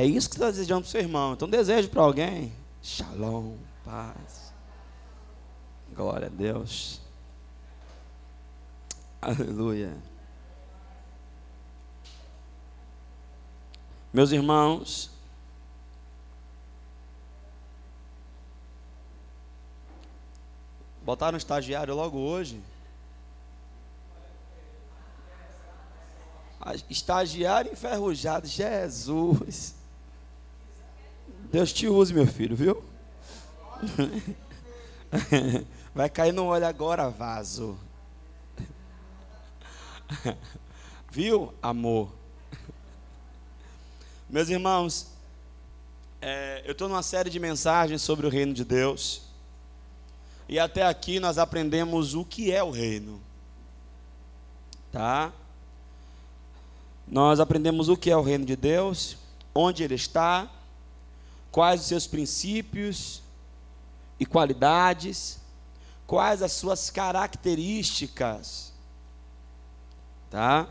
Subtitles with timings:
[0.00, 1.34] É isso que você está desejando para o seu irmão.
[1.34, 2.50] Então desejo para alguém.
[2.82, 4.50] Shalom, paz.
[5.94, 7.02] Glória a Deus.
[9.20, 9.94] Aleluia.
[14.10, 15.10] Meus irmãos,
[21.02, 22.58] botaram estagiário logo hoje.
[26.88, 29.78] Estagiário enferrujado, Jesus.
[31.50, 32.84] Deus te use, meu filho, viu?
[35.92, 37.76] Vai cair no olho agora, vaso.
[41.10, 42.12] Viu, amor?
[44.28, 45.08] Meus irmãos,
[46.22, 49.22] é, eu estou numa série de mensagens sobre o reino de Deus.
[50.48, 53.20] E até aqui nós aprendemos o que é o reino.
[54.92, 55.32] Tá?
[57.08, 59.16] Nós aprendemos o que é o reino de Deus,
[59.52, 60.48] onde ele está,
[61.50, 63.22] quais os seus princípios
[64.18, 65.40] e qualidades,
[66.06, 68.72] quais as suas características.
[70.30, 70.68] Tá?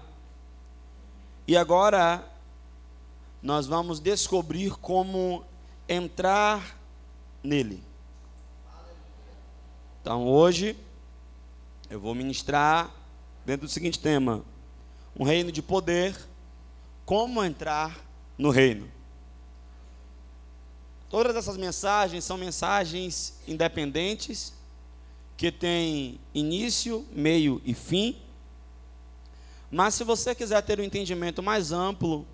[1.48, 2.24] E agora
[3.42, 5.44] nós vamos descobrir como
[5.88, 6.78] entrar
[7.44, 7.84] nele.
[10.02, 10.78] Então hoje
[11.90, 12.94] eu vou ministrar
[13.46, 14.46] dentro do seguinte tema:
[15.18, 16.16] um reino de poder,
[17.06, 18.00] como entrar
[18.38, 18.99] no reino.
[21.10, 24.54] Todas essas mensagens são mensagens independentes,
[25.36, 28.22] que têm início, meio e fim.
[29.72, 32.28] Mas se você quiser ter um entendimento mais amplo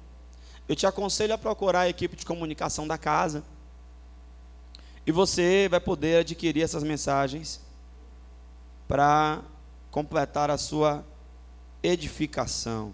[0.68, 3.44] eu te aconselho a procurar a equipe de comunicação da casa.
[5.06, 7.62] E você vai poder adquirir essas mensagens
[8.88, 9.42] para
[9.92, 11.06] completar a sua
[11.84, 12.94] edificação.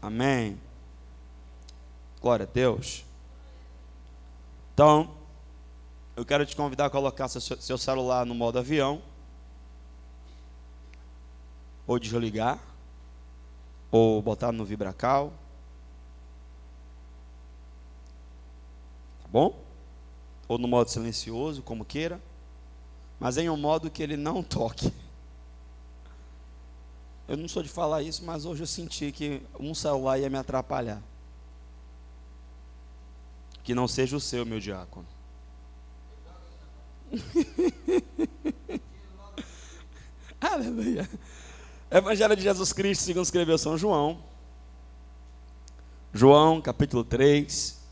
[0.00, 0.58] Amém.
[2.20, 3.04] Glória a Deus.
[4.74, 5.10] Então,
[6.16, 9.02] eu quero te convidar a colocar seu celular no modo avião,
[11.86, 12.58] ou desligar,
[13.90, 15.32] ou botar no vibracal
[19.32, 19.58] bom?
[20.46, 22.20] Ou no modo silencioso, como queira,
[23.18, 24.92] mas em um modo que ele não toque.
[27.26, 30.36] Eu não sou de falar isso, mas hoje eu senti que um celular ia me
[30.36, 31.02] atrapalhar.
[33.62, 35.06] Que não seja o seu, meu diácono.
[40.40, 41.08] Aleluia.
[41.90, 44.24] Evangelho de Jesus Cristo, segundo escreveu São João.
[46.12, 47.82] João, capítulo 3.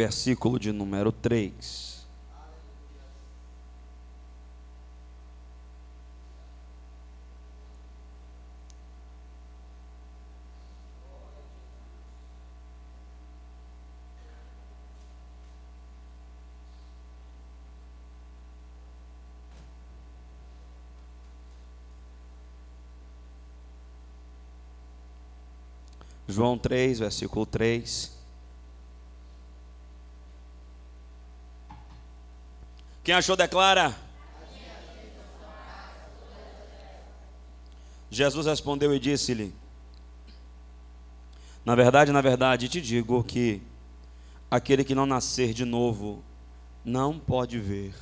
[0.00, 1.89] versículo de número 3.
[26.30, 28.12] João 3, versículo 3.
[33.02, 33.96] Quem achou, declara.
[38.10, 39.54] Jesus respondeu e disse-lhe:
[41.64, 43.62] Na verdade, na verdade, te digo que
[44.50, 46.22] aquele que não nascer de novo
[46.84, 47.94] não pode ver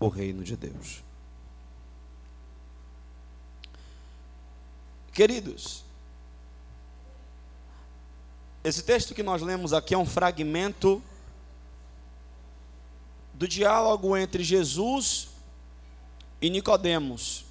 [0.00, 1.02] o reino de Deus.
[5.12, 5.84] Queridos,
[8.64, 11.02] esse texto que nós lemos aqui é um fragmento
[13.32, 15.28] do diálogo entre Jesus
[16.42, 17.44] e Nicodemos.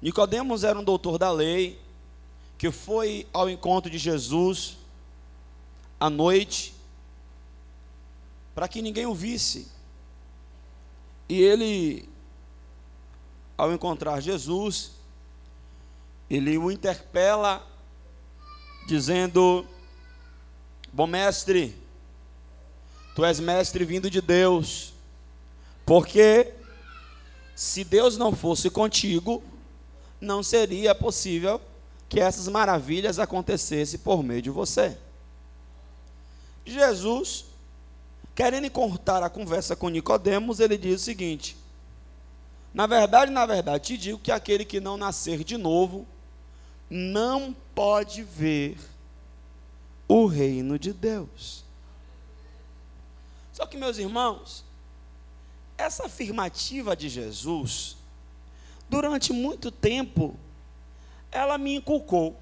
[0.00, 1.78] Nicodemos era um doutor da lei
[2.56, 4.78] que foi ao encontro de Jesus
[6.00, 6.74] à noite
[8.54, 9.70] para que ninguém o visse.
[11.28, 12.08] E ele
[13.58, 14.92] ao encontrar Jesus,
[16.30, 17.67] ele o interpela
[18.88, 19.66] dizendo:
[20.90, 21.76] Bom mestre,
[23.14, 24.94] Tu és mestre vindo de Deus.
[25.84, 26.54] Porque
[27.54, 29.42] se Deus não fosse contigo,
[30.20, 31.60] não seria possível
[32.08, 34.96] que essas maravilhas acontecessem por meio de você.
[36.64, 37.46] Jesus,
[38.34, 41.56] querendo cortar a conversa com Nicodemos, ele diz o seguinte:
[42.72, 46.06] Na verdade, na verdade, te digo que aquele que não nascer de novo
[46.90, 48.78] não pode ver
[50.06, 51.64] o reino de Deus.
[53.52, 54.64] Só que, meus irmãos,
[55.76, 57.96] essa afirmativa de Jesus,
[58.88, 60.34] durante muito tempo,
[61.30, 62.36] ela me inculcou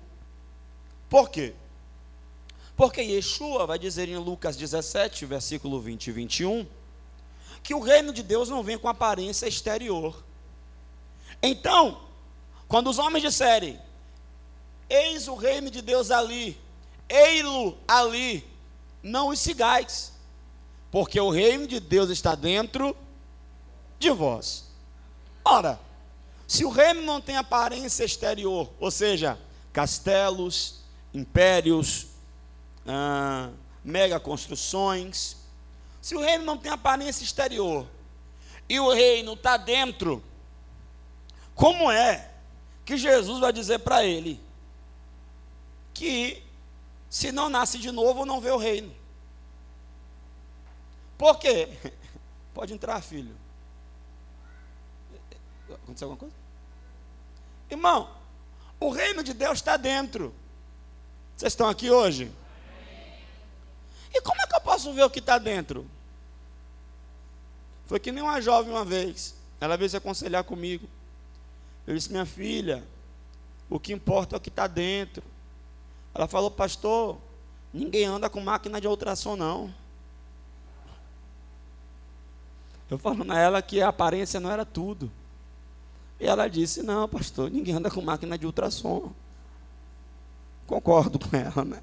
[1.08, 1.54] Por quê?
[2.76, 6.66] Porque Yeshua vai dizer em Lucas 17, versículo 20 e 21,
[7.62, 10.22] que o reino de Deus não vem com aparência exterior.
[11.42, 12.02] Então,
[12.68, 13.80] quando os homens disserem,
[14.88, 16.58] eis o reino de Deus ali,
[17.08, 18.44] ei-lo ali,
[19.02, 20.12] não os sigais,
[20.90, 22.96] porque o reino de Deus está dentro
[23.98, 24.64] de vós.
[25.44, 25.78] Ora,
[26.46, 29.38] se o reino não tem aparência exterior, ou seja,
[29.72, 30.80] castelos,
[31.12, 32.06] impérios,
[32.86, 33.50] ah,
[33.84, 35.36] mega construções,
[36.00, 37.86] se o reino não tem aparência exterior
[38.68, 40.22] e o reino está dentro,
[41.54, 42.30] como é
[42.84, 44.45] que Jesus vai dizer para ele
[45.96, 46.42] que
[47.08, 48.94] se não nasce de novo não vê o reino?
[51.16, 51.68] Por quê?
[52.52, 53.34] Pode entrar, filho.
[55.72, 56.34] Aconteceu alguma coisa?
[57.70, 58.14] Irmão,
[58.78, 60.34] o reino de Deus está dentro.
[61.34, 62.30] Vocês estão aqui hoje?
[64.12, 65.86] E como é que eu posso ver o que está dentro?
[67.86, 69.34] Foi que nem uma jovem uma vez.
[69.58, 70.86] Ela veio se aconselhar comigo.
[71.86, 72.86] Eu disse, minha filha,
[73.70, 75.22] o que importa é o que está dentro.
[76.16, 77.18] Ela falou, pastor,
[77.74, 79.74] ninguém anda com máquina de ultrassom, não.
[82.90, 85.12] Eu falando a ela que a aparência não era tudo.
[86.18, 89.12] E ela disse: Não, pastor, ninguém anda com máquina de ultrassom.
[90.66, 91.82] Concordo com ela, né?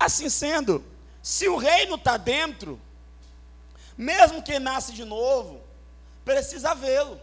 [0.00, 0.82] Assim sendo,
[1.22, 2.80] se o reino está dentro,
[3.98, 5.60] mesmo quem nasce de novo,
[6.24, 7.20] precisa vê-lo.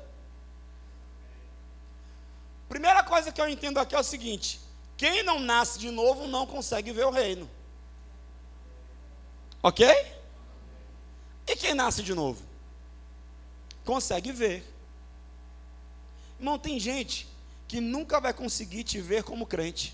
[2.70, 4.65] Primeira coisa que eu entendo aqui é o seguinte:
[4.98, 7.50] quem não nasce de novo não consegue ver o reino.
[9.62, 9.86] Ok?
[11.48, 12.42] E quem nasce de novo?
[13.84, 14.64] Consegue ver.
[16.40, 17.28] Irmão, tem gente
[17.68, 19.94] que nunca vai conseguir te ver como crente.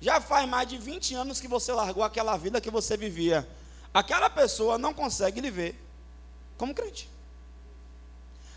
[0.00, 3.48] Já faz mais de 20 anos que você largou aquela vida que você vivia.
[3.92, 5.78] Aquela pessoa não consegue lhe ver
[6.56, 7.08] como crente.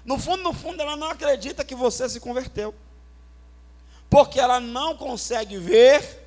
[0.05, 2.73] No fundo, no fundo, ela não acredita que você se converteu.
[4.13, 6.23] Porque ela não consegue ver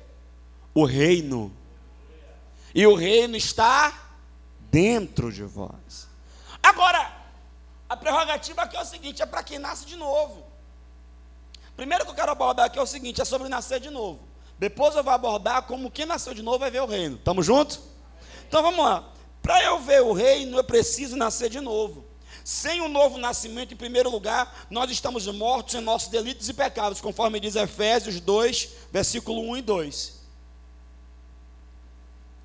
[0.73, 1.55] o reino.
[2.75, 4.09] E o reino está
[4.69, 6.09] dentro de vós.
[6.61, 7.09] Agora,
[7.87, 10.43] a prerrogativa aqui é o seguinte: é para quem nasce de novo.
[11.77, 14.19] Primeiro que eu quero abordar aqui é o seguinte: é sobre nascer de novo.
[14.59, 17.15] Depois eu vou abordar como quem nasceu de novo vai ver o reino.
[17.15, 17.79] Estamos juntos?
[18.49, 19.13] Então vamos lá.
[19.41, 22.03] Para eu ver o reino, eu preciso nascer de novo.
[22.47, 27.01] Sem o novo nascimento, em primeiro lugar, nós estamos mortos em nossos delitos e pecados,
[27.01, 30.13] conforme diz Efésios 2, versículo 1 e 2.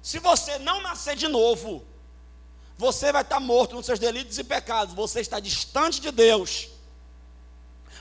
[0.03, 1.85] Se você não nascer de novo,
[2.77, 6.69] você vai estar morto nos seus delitos e pecados, você está distante de Deus,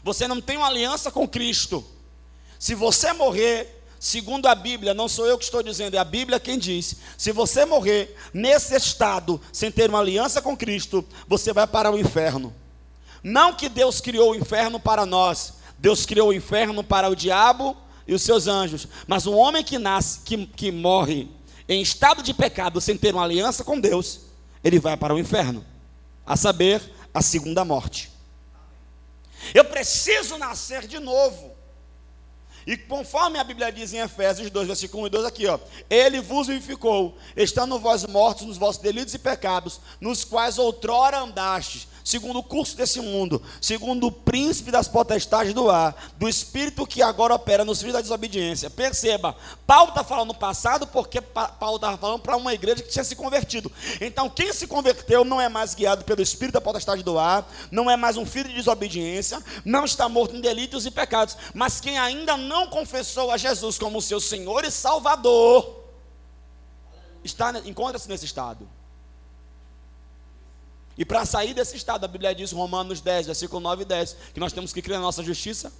[0.04, 1.86] você não tem uma aliança com Cristo.
[2.58, 6.40] Se você morrer, segundo a Bíblia, não sou eu que estou dizendo, é a Bíblia
[6.40, 11.68] quem diz: se você morrer nesse estado, sem ter uma aliança com Cristo, você vai
[11.68, 12.54] para o inferno.
[13.24, 17.78] Não que Deus criou o inferno para nós, Deus criou o inferno para o diabo
[18.08, 21.30] e os seus anjos, mas o homem que nasce, que, que morre
[21.70, 24.22] em estado de pecado, sem ter uma aliança com Deus,
[24.64, 25.64] ele vai para o inferno,
[26.26, 26.82] a saber,
[27.14, 28.12] a segunda morte.
[29.54, 31.51] Eu preciso nascer de novo.
[32.66, 35.60] E conforme a Bíblia diz em Efésios 2, versículo 1 e 2, aqui, ó,
[35.90, 41.88] Ele vos vivificou, estando vós mortos nos vossos delitos e pecados, nos quais outrora andastes,
[42.04, 47.02] segundo o curso desse mundo, segundo o príncipe das potestades do ar, do espírito que
[47.02, 48.70] agora opera nos filhos da desobediência.
[48.70, 53.04] Perceba, Paulo está falando no passado porque Paulo estava falando para uma igreja que tinha
[53.04, 53.72] se convertido.
[54.00, 57.90] Então, quem se converteu não é mais guiado pelo espírito da potestade do ar, não
[57.90, 61.98] é mais um filho de desobediência, não está morto em delitos e pecados, mas quem
[61.98, 65.82] ainda não confessou a Jesus como seu Senhor e Salvador,
[67.24, 68.68] está encontra-se nesse estado.
[71.02, 74.40] E para sair desse estado, a Bíblia diz, Romanos 10, versículo 9 e 10, que
[74.40, 75.74] nós temos que crer na nossa justiça,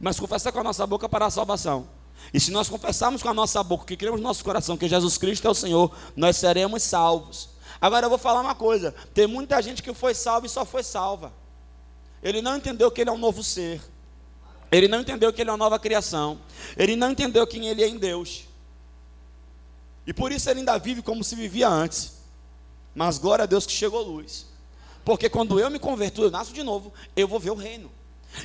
[0.00, 1.88] mas confessar com a nossa boca para a salvação.
[2.34, 5.16] E se nós confessarmos com a nossa boca que cremos no nosso coração que Jesus
[5.16, 7.50] Cristo é o Senhor, nós seremos salvos.
[7.80, 10.82] Agora eu vou falar uma coisa: tem muita gente que foi salva e só foi
[10.82, 11.32] salva.
[12.20, 13.80] Ele não entendeu que ele é um novo ser.
[14.72, 16.40] Ele não entendeu que ele é uma nova criação.
[16.76, 18.48] Ele não entendeu quem ele é em Deus.
[20.04, 22.18] E por isso ele ainda vive como se vivia antes.
[22.94, 24.46] Mas glória a Deus que chegou luz.
[25.04, 27.90] Porque quando eu me converto, eu nasço de novo, eu vou ver o reino.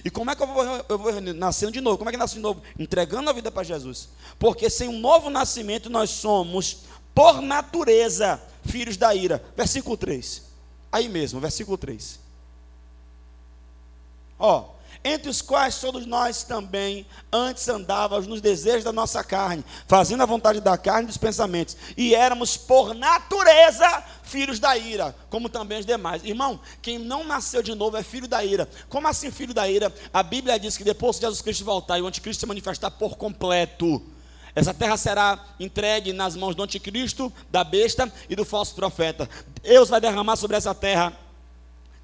[0.03, 1.97] E como é que eu vou, eu vou nascendo de novo?
[1.97, 2.61] Como é que nasce de novo?
[2.77, 4.09] Entregando a vida para Jesus.
[4.39, 6.83] Porque sem um novo nascimento nós somos,
[7.13, 9.43] por natureza, filhos da ira.
[9.55, 10.43] Versículo 3.
[10.91, 12.19] Aí mesmo, versículo 3.
[14.39, 14.74] Ó,
[15.05, 20.25] entre os quais todos nós também antes andávamos nos desejos da nossa carne, fazendo a
[20.25, 25.79] vontade da carne e dos pensamentos, e éramos por natureza filhos da ira, como também
[25.79, 26.23] os demais.
[26.25, 28.67] Irmão, quem não nasceu de novo é filho da ira.
[28.89, 29.93] Como assim filho da ira?
[30.11, 33.15] A Bíblia diz que depois de Jesus Cristo voltar e o anticristo se manifestar por
[33.15, 34.01] completo,
[34.55, 39.29] essa terra será entregue nas mãos do anticristo, da besta e do falso profeta.
[39.61, 41.13] Deus vai derramar sobre essa terra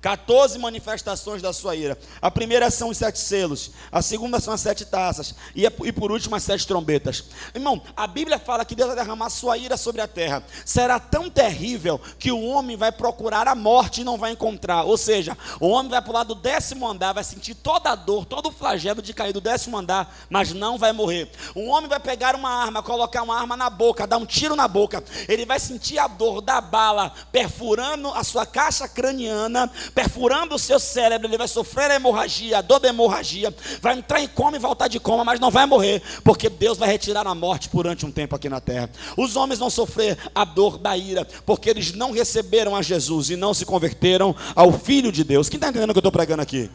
[0.02, 1.98] 14 manifestações da sua ira.
[2.20, 6.12] A primeira são os sete selos, a segunda são as sete taças, e, e por
[6.12, 7.26] último as sete trombetas.
[7.54, 10.44] Irmão, a Bíblia fala que Deus vai derramar sua ira sobre a terra.
[10.66, 14.84] Será tão terrível que o homem vai procurar a morte e não vai encontrar.
[14.84, 18.50] Ou seja, o homem vai pular do décimo andar, vai sentir toda a dor, todo
[18.50, 21.30] o flagelo de cair do décimo andar, mas não vai morrer.
[21.54, 24.68] O homem vai pegar uma arma, colocar uma arma na boca, dar um tiro na
[24.68, 25.04] boca.
[25.28, 30.80] Ele vai sentir a dor da bala perfurando a sua caixa craniana perfurando o seu
[30.80, 34.60] cérebro, ele vai sofrer a hemorragia, a dor da hemorragia, vai entrar em coma e
[34.60, 38.12] voltar de coma, mas não vai morrer, porque Deus vai retirar a morte durante um
[38.12, 38.90] tempo aqui na terra.
[39.18, 43.36] Os homens vão sofrer a dor da ira, porque eles não receberam a Jesus e
[43.36, 45.50] não se converteram ao Filho de Deus.
[45.50, 46.70] Quem está entendendo o que eu estou pregando aqui?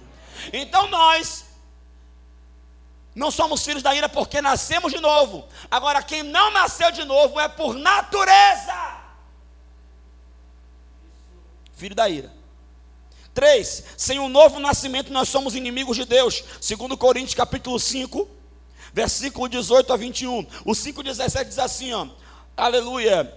[0.53, 1.45] Então nós
[3.15, 5.47] não somos filhos da ira porque nascemos de novo.
[5.71, 8.97] Agora, quem não nasceu de novo é por natureza.
[11.73, 12.36] Filho da ira.
[13.37, 13.85] 3.
[13.99, 16.43] Sem um novo nascimento nós somos inimigos de Deus.
[16.59, 18.27] Segundo Coríntios capítulo 5,
[18.95, 20.47] versículo 18 a 21.
[20.65, 22.09] O 5:17 diz assim, ó:
[22.57, 23.33] Aleluia.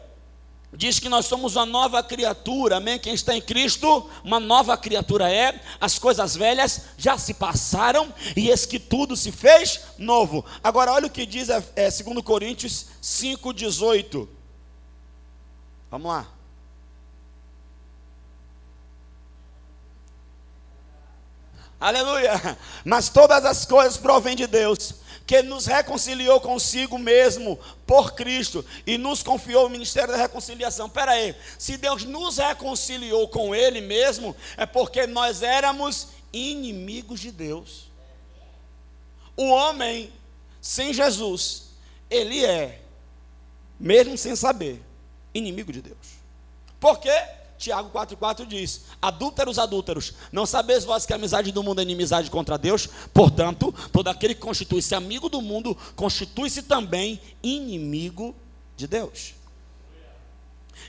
[0.72, 3.00] Diz que nós somos uma nova criatura, amém?
[3.00, 5.60] Quem está em Cristo, uma nova criatura é.
[5.82, 10.46] As coisas velhas já se passaram e eis que tudo se fez novo.
[10.63, 14.27] Agora, olha o que diz é, é 2 Coríntios 5,18.
[15.89, 16.38] Vamos lá.
[21.79, 22.57] Aleluia.
[22.83, 24.95] Mas todas as coisas provêm de Deus,
[25.25, 30.88] que nos reconciliou consigo mesmo por Cristo e nos confiou o ministério da reconciliação.
[30.88, 37.31] Espera aí, se Deus nos reconciliou com Ele mesmo, é porque nós éramos inimigos de
[37.31, 37.89] Deus.
[39.38, 40.12] O homem
[40.62, 41.69] sem Jesus,
[42.09, 42.81] ele é,
[43.79, 44.81] mesmo sem saber,
[45.33, 46.19] inimigo de Deus.
[46.79, 47.38] Por quê?
[47.59, 52.31] Tiago 4,4 diz: Adúlteros, adúlteros, não sabeis vós que a amizade do mundo é inimizade
[52.31, 52.87] contra Deus?
[53.13, 58.33] Portanto, todo aquele que constitui-se amigo do mundo, constitui-se também inimigo
[58.77, 59.33] de Deus.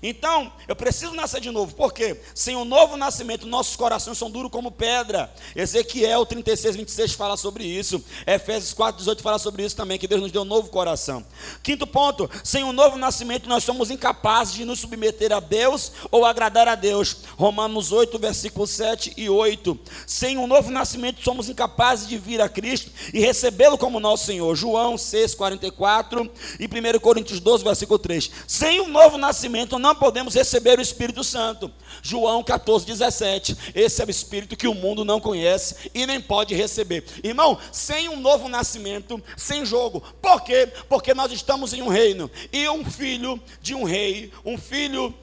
[0.03, 4.31] Então, eu preciso nascer de novo, porque sem o um novo nascimento, nossos corações são
[4.31, 5.33] duros como pedra.
[5.55, 8.03] Ezequiel 36, 26 fala sobre isso.
[8.27, 11.25] Efésios 4, 18 fala sobre isso também, que Deus nos deu um novo coração.
[11.63, 16.25] Quinto ponto: sem um novo nascimento, nós somos incapazes de nos submeter a Deus ou
[16.25, 17.19] agradar a Deus.
[17.37, 19.79] Romanos 8, versículos 7 e 8.
[20.07, 24.55] Sem um novo nascimento, somos incapazes de vir a Cristo e recebê-lo como nosso Senhor.
[24.55, 28.31] João 6, 44 e 1 Coríntios 12, versículo 3.
[28.47, 31.73] Sem um novo nascimento, não podemos receber o Espírito Santo.
[32.03, 33.57] João 14, 17.
[33.75, 37.05] Esse é o Espírito que o mundo não conhece e nem pode receber.
[37.25, 40.03] Irmão, sem um novo nascimento, sem jogo.
[40.21, 40.69] Por quê?
[40.89, 42.31] Porque nós estamos em um reino.
[42.53, 45.15] E um filho de um rei, um filho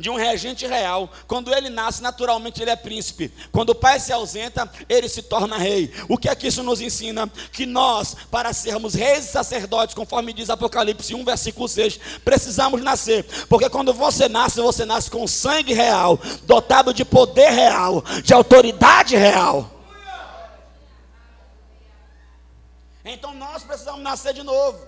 [0.00, 1.10] de um regente real.
[1.26, 3.32] Quando ele nasce, naturalmente ele é príncipe.
[3.52, 5.92] Quando o pai se ausenta, ele se torna rei.
[6.08, 7.30] O que é que isso nos ensina?
[7.52, 13.24] Que nós, para sermos reis e sacerdotes, conforme diz Apocalipse 1, versículo 6, precisamos nascer.
[13.48, 19.16] Porque quando você nasce, você nasce com sangue real, dotado de poder real, de autoridade
[19.16, 19.70] real.
[23.04, 24.78] Então nós precisamos nascer de novo.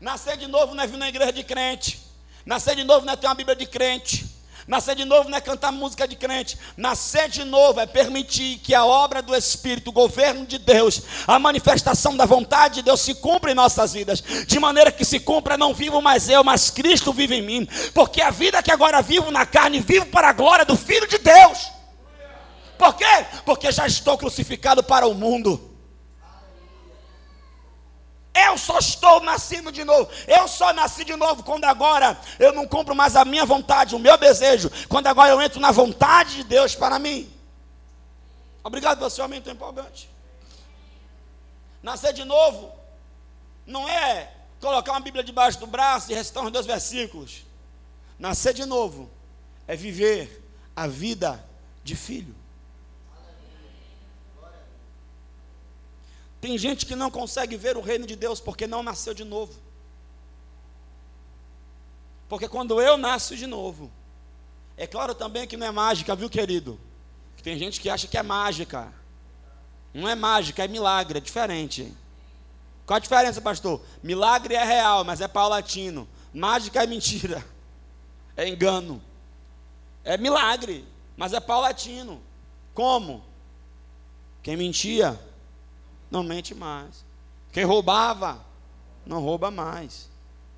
[0.00, 2.09] Nascer de novo não é vir na igreja de crente.
[2.50, 4.26] Nascer de novo não é ter uma Bíblia de crente.
[4.66, 6.58] Nascer de novo não é cantar música de crente.
[6.76, 11.38] Nascer de novo é permitir que a obra do Espírito, o governo de Deus, a
[11.38, 14.20] manifestação da vontade de Deus se cumpra em nossas vidas.
[14.48, 17.68] De maneira que se cumpra, não vivo mais eu, mas Cristo vive em mim.
[17.94, 21.18] Porque a vida que agora vivo na carne, vivo para a glória do Filho de
[21.18, 21.70] Deus.
[22.76, 23.26] Por quê?
[23.46, 25.69] Porque já estou crucificado para o mundo.
[28.34, 30.08] Eu só estou nascendo de novo.
[30.26, 33.98] Eu só nasci de novo quando agora eu não compro mais a minha vontade, o
[33.98, 34.70] meu desejo.
[34.88, 37.30] Quando agora eu entro na vontade de Deus para mim.
[38.62, 40.08] Obrigado pelo seu aumento empolgante.
[41.82, 42.72] Nascer de novo
[43.66, 47.44] não é colocar uma Bíblia debaixo do braço e recitar uns dois versículos.
[48.18, 49.10] Nascer de novo
[49.66, 50.46] é viver
[50.76, 51.42] a vida
[51.82, 52.34] de filho.
[56.40, 59.54] Tem gente que não consegue ver o reino de Deus porque não nasceu de novo.
[62.28, 63.90] Porque quando eu nasço de novo,
[64.76, 66.80] é claro também que não é mágica, viu, querido?
[67.42, 68.92] Tem gente que acha que é mágica.
[69.92, 71.92] Não é mágica, é milagre, é diferente.
[72.86, 73.82] Qual a diferença, pastor?
[74.02, 76.08] Milagre é real, mas é paulatino.
[76.32, 77.44] Mágica é mentira.
[78.36, 79.02] É engano.
[80.04, 80.84] É milagre,
[81.16, 82.22] mas é paulatino.
[82.72, 83.24] Como?
[84.42, 85.20] Quem mentia,
[86.10, 87.04] não mente mais.
[87.52, 88.44] Quem roubava,
[89.06, 90.08] não rouba mais.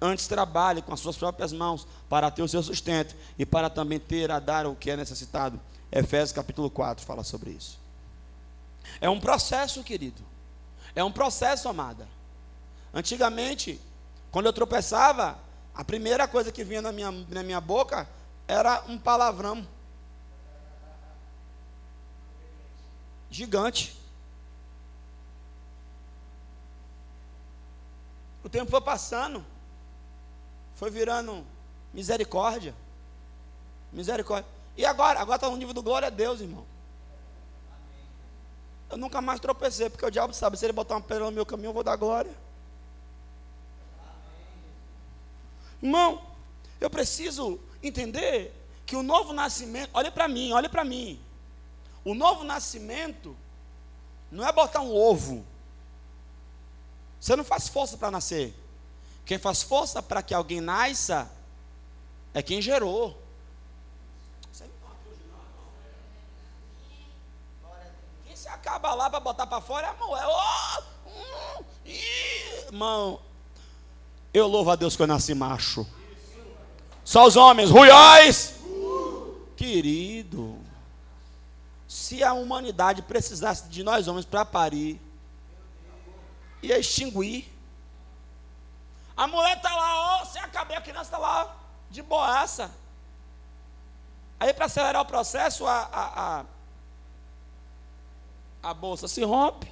[0.01, 4.01] Antes trabalhe com as suas próprias mãos para ter o seu sustento e para também
[4.01, 5.61] ter a dar o que é necessitado.
[5.91, 7.79] Efésios capítulo 4 fala sobre isso.
[9.01, 10.23] É um processo, querido.
[10.95, 12.09] É um processo, amada.
[12.93, 13.81] Antigamente,
[14.31, 15.39] quando eu tropeçava,
[15.75, 18.09] a primeira coisa que vinha na minha, na minha boca
[18.49, 19.67] era um palavrão.
[23.31, 24.02] Gigante.
[28.45, 29.45] O tempo foi passando,
[30.75, 31.45] foi virando
[31.93, 32.75] misericórdia.
[33.93, 34.49] Misericórdia.
[34.77, 35.21] E agora?
[35.21, 36.67] Agora está no nível do glória a Deus, irmão.
[38.91, 41.47] Eu nunca mais tropecei, porque o diabo sabe, se ele botar uma pedra no meu
[41.47, 42.35] caminho, eu vou dar glória.
[45.83, 46.23] Irmão,
[46.81, 51.19] eu preciso entender que o novo nascimento, olhe para mim, olhe para mim.
[52.05, 53.37] O novo nascimento
[54.31, 55.45] não é botar um ovo.
[57.23, 58.52] Você não faz força para nascer.
[59.25, 61.31] Quem faz força para que alguém nasça
[62.35, 63.17] é quem gerou.
[68.26, 70.26] Quem se acaba lá para botar para fora é a mulher.
[70.26, 73.21] Oh, hum, irmão,
[74.35, 75.87] eu louvo a Deus que eu nasci macho.
[77.05, 78.55] Só os homens, ruióis.
[79.57, 80.59] Querido,
[81.87, 85.00] se a humanidade precisasse de nós homens para parir,
[86.62, 87.50] ia extinguir.
[89.16, 91.54] A mulher está lá, ó, se acabei, a criança está lá,
[91.90, 92.71] de boaça.
[94.40, 96.45] Aí, para acelerar o processo, a, a, a,
[98.71, 99.71] a bolsa se rompe,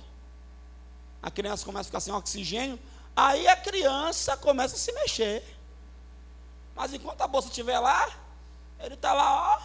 [1.23, 2.79] a criança começa a ficar sem oxigênio,
[3.15, 5.45] Aí a criança começa a se mexer.
[6.75, 8.09] Mas enquanto a bolsa estiver lá,
[8.79, 9.61] ele está lá, ó.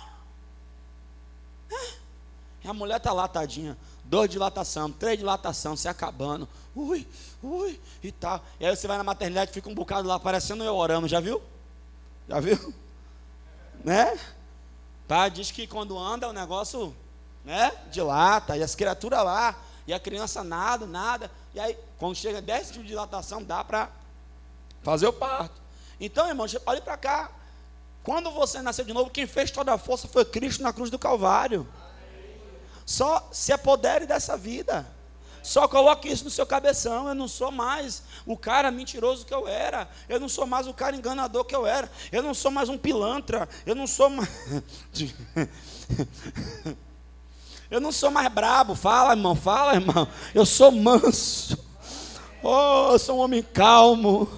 [2.64, 3.78] E a mulher está lá, tadinha.
[4.04, 6.50] Dois dilatação, três dilatação, se acabando.
[6.76, 7.08] Ui,
[7.42, 8.44] ui, e tal.
[8.60, 11.42] E aí você vai na maternidade fica um bocado lá, parecendo eu orando, já viu?
[12.28, 12.74] Já viu?
[13.84, 14.20] Né?
[15.08, 16.96] Tá, diz que quando anda o negócio,
[17.44, 17.72] né?
[17.92, 19.56] Dilata, e as criaturas lá,
[19.88, 21.32] e a criança nada, nada.
[21.54, 23.90] E aí, quando chega 10 tipos de dilatação, dá para
[24.82, 25.62] fazer o parto.
[26.00, 27.32] Então, irmão, olhe para cá.
[28.04, 31.00] Quando você nasceu de novo, quem fez toda a força foi Cristo na cruz do
[31.00, 31.68] Calvário.
[32.86, 34.86] Só se apodere dessa vida.
[35.46, 37.08] Só coloque isso no seu cabeção.
[37.08, 39.88] Eu não sou mais o cara mentiroso que eu era.
[40.10, 41.88] Eu não sou mais o cara enganador que eu era.
[42.12, 43.48] Eu não sou mais um pilantra.
[43.64, 44.28] Eu não sou mais.
[47.70, 48.76] Eu não sou mais brabo.
[48.76, 50.08] Fala, irmão, fala, irmão.
[50.36, 51.58] Eu sou manso.
[52.44, 54.30] Oh, eu sou um homem calmo.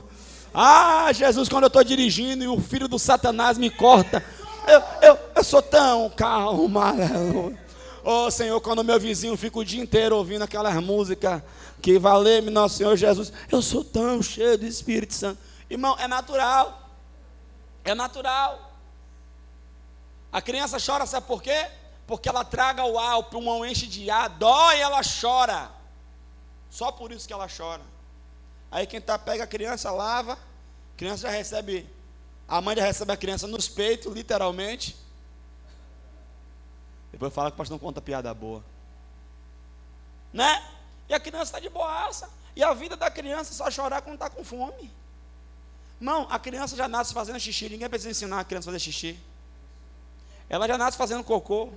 [0.54, 4.24] Ah, Jesus, quando eu estou dirigindo e o filho do Satanás me corta,
[4.66, 7.67] eu, eu, eu sou tão calmo, aleluia.
[8.10, 11.42] Oh, Senhor, quando meu vizinho fica o dia inteiro ouvindo aquelas músicas
[11.82, 15.40] que valeu-me nosso Senhor Jesus, eu sou tão cheio do Espírito Santo.
[15.70, 16.90] Irmão, é natural.
[17.84, 18.72] É natural.
[20.32, 21.68] A criança chora, sabe por quê?
[22.08, 25.70] porque ela traga o ar, o pulmão enche de ar, dói, ela chora.
[26.70, 27.84] Só por isso que ela chora.
[28.72, 31.88] Aí quem tá pega a criança, lava, a criança já recebe,
[32.48, 34.96] a mãe já recebe a criança nos peitos, literalmente.
[37.18, 38.64] Depois fala que o pastor não conta piada boa.
[40.32, 40.64] Né?
[41.10, 42.30] E a criança está de boaça.
[42.56, 44.94] E a vida da criança é só chorar quando está com fome.
[46.00, 47.70] Não, a criança já nasce fazendo xixi.
[47.70, 49.20] Ninguém precisa ensinar a criança a fazer xixi.
[50.48, 51.72] Ela já nasce fazendo cocô.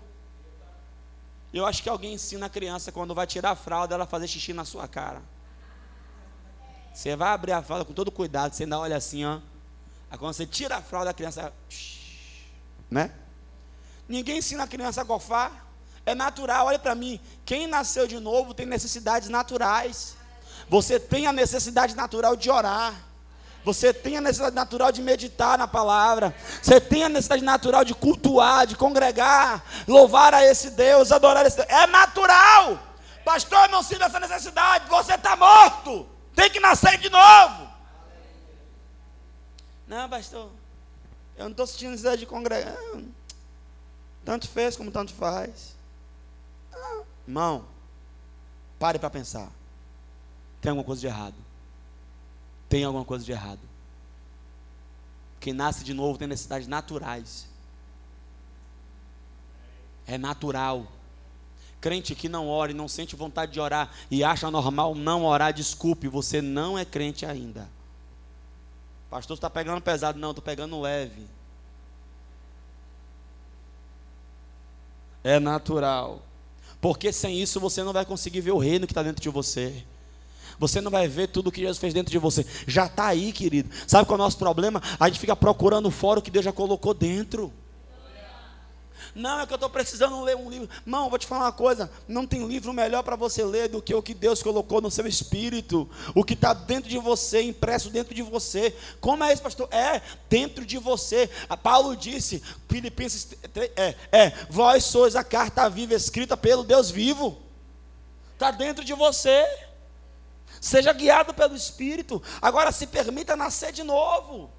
[1.55, 4.53] Eu acho que alguém ensina a criança quando vai tirar a fralda, ela fazer xixi
[4.53, 5.23] na sua cara.
[6.93, 9.41] Você vai abrir a fralda com todo cuidado, você ainda olha assim, ó.
[10.11, 11.51] Aí quando você tira a fralda, a criança.
[12.91, 13.11] Né?
[14.11, 15.53] Ninguém ensina a criança a gofar.
[16.05, 17.21] É natural, olha para mim.
[17.45, 20.17] Quem nasceu de novo tem necessidades naturais.
[20.69, 22.93] Você tem a necessidade natural de orar.
[23.65, 26.35] Você tem a necessidade natural de meditar na palavra.
[26.61, 31.59] Você tem a necessidade natural de cultuar, de congregar, louvar a esse Deus, adorar esse
[31.59, 31.69] Deus.
[31.69, 32.81] É natural.
[33.25, 34.89] Pastor, eu não sinto essa necessidade.
[34.89, 36.05] Você está morto.
[36.35, 37.69] Tem que nascer de novo.
[39.87, 40.51] Não, pastor.
[41.37, 42.75] Eu não estou sentindo necessidade de congregar.
[44.25, 45.77] Tanto fez como tanto faz.
[46.73, 47.65] Ah, irmão,
[48.79, 49.51] pare para pensar.
[50.61, 51.51] Tem alguma coisa de errado
[52.71, 53.59] tem alguma coisa de errado.
[55.41, 57.49] Quem nasce de novo tem necessidades naturais.
[60.07, 60.87] É natural.
[61.81, 65.53] Crente que não ora e não sente vontade de orar e acha normal não orar,
[65.53, 67.69] desculpe, você não é crente ainda.
[69.11, 70.17] Pastor, está pegando pesado?
[70.17, 71.27] Não, estou pegando leve.
[75.23, 76.23] É natural.
[76.81, 79.85] Porque sem isso você não vai conseguir ver o reino que está dentro de você.
[80.59, 82.45] Você não vai ver tudo o que Jesus fez dentro de você.
[82.67, 83.71] Já está aí, querido.
[83.87, 84.83] Sabe qual é o nosso problema?
[84.99, 87.53] A gente fica procurando fora o que Deus já colocou dentro.
[89.15, 90.69] Não, é que eu estou precisando ler um livro.
[90.85, 93.95] Não, vou te falar uma coisa: não tem livro melhor para você ler do que
[93.95, 98.15] o que Deus colocou no seu espírito, o que está dentro de você, impresso dentro
[98.15, 98.75] de você.
[99.01, 99.69] Como é isso, pastor?
[99.73, 101.29] É dentro de você.
[101.49, 103.29] A Paulo disse, Filipenses,
[103.77, 107.39] é, é, vós sois a carta viva escrita pelo Deus vivo,
[108.35, 109.47] está dentro de você.
[110.61, 112.23] Seja guiado pelo Espírito.
[112.41, 114.51] Agora se permita nascer de novo.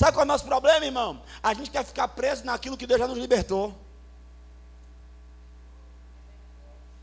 [0.00, 1.22] Sabe qual é o nosso problema, irmão?
[1.42, 3.74] A gente quer ficar preso naquilo que Deus já nos libertou.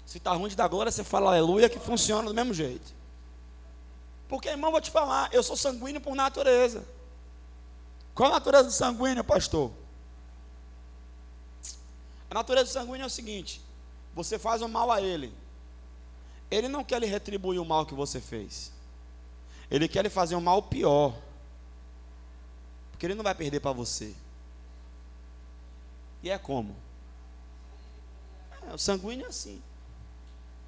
[0.03, 2.91] Se está ruim de dar glória, você fala aleluia, que funciona do mesmo jeito.
[4.27, 6.83] Porque, irmão, vou te falar, eu sou sanguíneo por natureza.
[8.15, 9.71] Qual a natureza do sanguíneo, pastor?
[12.31, 13.61] A natureza do sanguíneo é o seguinte:
[14.15, 15.31] você faz o mal a ele,
[16.49, 18.71] ele não quer lhe retribuir o mal que você fez,
[19.69, 21.26] ele quer lhe fazer um mal pior.
[22.97, 24.11] Porque ele não vai perder para você.
[26.23, 26.75] E é como?
[28.67, 29.61] É, o sanguíneo é assim.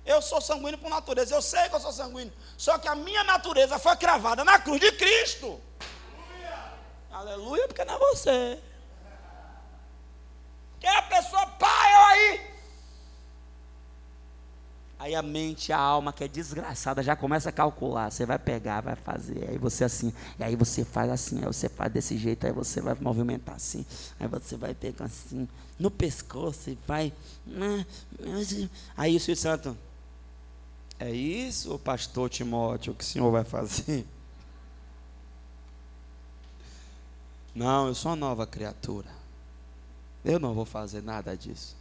[0.05, 2.31] Eu sou sanguíneo por natureza, eu sei que eu sou sanguíneo.
[2.55, 5.59] Só que a minha natureza foi cravada na cruz de Cristo.
[7.09, 8.59] Aleluia, Aleluia porque não é você.
[10.79, 12.48] Que é a pessoa, pai, eu aí.
[14.99, 18.11] Aí a mente, a alma que é desgraçada já começa a calcular.
[18.11, 19.49] Você vai pegar, vai fazer.
[19.49, 22.93] Aí você assim, aí você faz assim, aí você faz desse jeito, aí você vai
[22.99, 23.85] movimentar assim.
[24.19, 25.47] Aí você vai pegar assim
[25.79, 27.13] no pescoço e vai.
[27.47, 27.85] Né,
[28.97, 29.77] aí o Espírito Santo.
[30.99, 34.05] É isso, pastor Timóteo, que o senhor vai fazer?
[37.55, 39.07] Não, eu sou uma nova criatura.
[40.25, 41.75] Eu não vou fazer nada disso.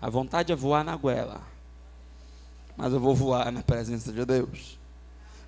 [0.00, 1.51] A vontade é voar na goela
[2.76, 4.78] mas eu vou voar na presença de Deus.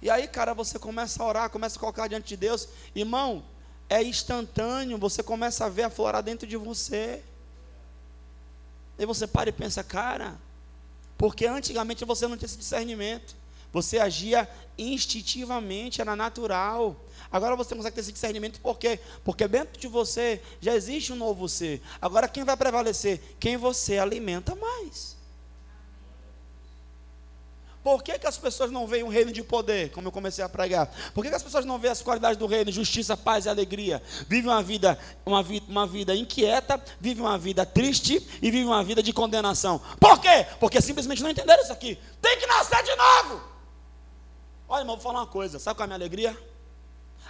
[0.00, 3.42] E aí, cara, você começa a orar, começa a colocar diante de Deus, irmão,
[3.88, 7.22] é instantâneo, você começa a ver aflorar dentro de você.
[8.98, 10.36] E você para e pensa, cara,
[11.16, 13.34] porque antigamente você não tinha esse discernimento.
[13.72, 16.96] Você agia instintivamente, era natural.
[17.30, 19.00] Agora você consegue ter esse discernimento por quê?
[19.24, 21.82] Porque dentro de você já existe um novo ser.
[22.00, 23.20] Agora quem vai prevalecer?
[23.40, 25.13] Quem você alimenta mais.
[27.84, 30.48] Por que, que as pessoas não veem um reino de poder, como eu comecei a
[30.48, 30.90] pregar?
[31.12, 34.02] Por que, que as pessoas não veem as qualidades do reino, justiça, paz e alegria?
[34.26, 38.82] Vivem uma vida, uma vida, uma vida inquieta, vivem uma vida triste e vivem uma
[38.82, 39.78] vida de condenação.
[40.00, 40.46] Por quê?
[40.58, 41.98] Porque simplesmente não entenderam isso aqui.
[42.22, 43.42] Tem que nascer de novo.
[44.66, 45.58] Olha, irmão, vou falar uma coisa.
[45.58, 46.38] Sabe qual é a minha alegria?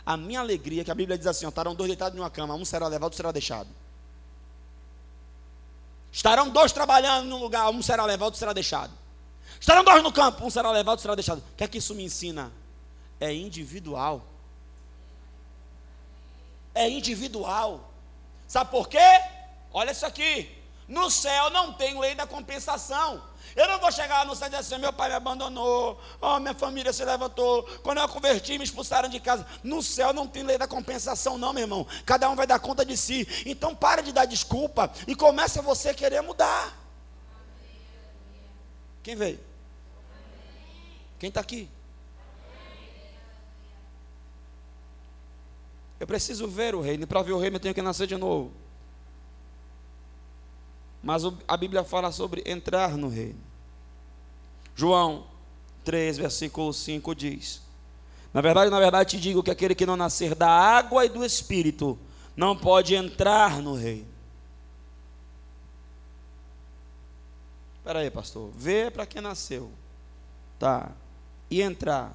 [0.07, 2.55] A minha alegria é que a Bíblia diz assim: estarão dois deitados em uma cama,
[2.55, 3.71] um será levado, outro será deixado.
[6.13, 9.03] Estarão dois trabalhando num lugar, um será levado, outro será deixado.
[9.65, 11.39] Estarão dois no campo, um será levado, outro será deixado.
[11.39, 12.53] O que é que isso me ensina?
[13.19, 14.23] É individual.
[16.75, 17.91] É individual.
[18.47, 18.99] Sabe por quê?
[19.73, 20.55] Olha isso aqui.
[20.87, 23.23] No céu não tem lei da compensação.
[23.57, 26.39] Eu não vou chegar lá no céu e dizer assim: meu pai me abandonou, oh,
[26.41, 27.63] minha família se levantou.
[27.83, 29.47] Quando eu converti, me expulsaram de casa.
[29.63, 31.87] No céu não tem lei da compensação, não, meu irmão.
[32.05, 33.27] Cada um vai dar conta de si.
[33.47, 36.71] Então para de dar desculpa e comece a você querer mudar.
[39.03, 39.54] Quem veio?
[41.19, 41.69] Quem está aqui?
[45.99, 48.53] Eu preciso ver o reino, para ver o reino eu tenho que nascer de novo.
[51.03, 53.41] Mas a Bíblia fala sobre entrar no reino.
[54.75, 55.27] João
[55.85, 57.63] 3, versículo 5 diz:
[58.33, 61.25] Na verdade, na verdade te digo que aquele que não nascer da água e do
[61.25, 61.99] espírito
[62.37, 64.09] não pode entrar no reino.
[67.79, 68.51] Espera aí, pastor.
[68.57, 69.71] Vê para quem nasceu.
[70.59, 70.91] Tá
[71.55, 72.13] e entrar.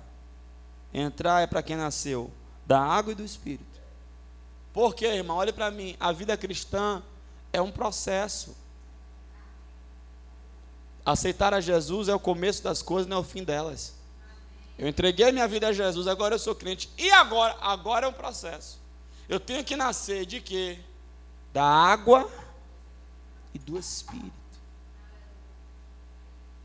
[0.94, 2.30] Entrar é para quem nasceu
[2.66, 3.80] da água e do Espírito.
[4.74, 5.38] Por quê, irmão?
[5.38, 7.02] Olha para mim, a vida cristã
[7.54, 8.54] é um processo.
[11.06, 13.94] Aceitar a Jesus é o começo das coisas, não é o fim delas.
[14.78, 16.90] Eu entreguei minha vida a Jesus, agora eu sou crente.
[16.98, 17.56] E agora?
[17.62, 18.78] Agora é um processo.
[19.30, 20.80] Eu tenho que nascer de quê?
[21.54, 22.30] Da água
[23.54, 24.39] e do Espírito.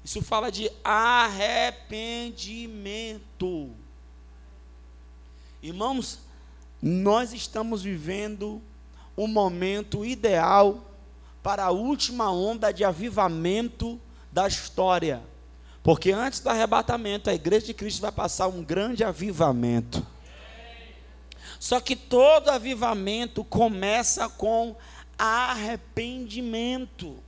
[0.05, 3.71] Isso fala de arrependimento.
[5.63, 6.19] Irmãos,
[6.83, 8.61] nós estamos vivendo
[9.17, 10.85] um momento ideal
[11.43, 13.99] para a última onda de avivamento
[14.31, 15.23] da história.
[15.83, 20.07] Porque antes do arrebatamento, a igreja de Cristo vai passar um grande avivamento.
[21.59, 24.77] Só que todo avivamento começa com
[25.17, 27.24] arrependimento.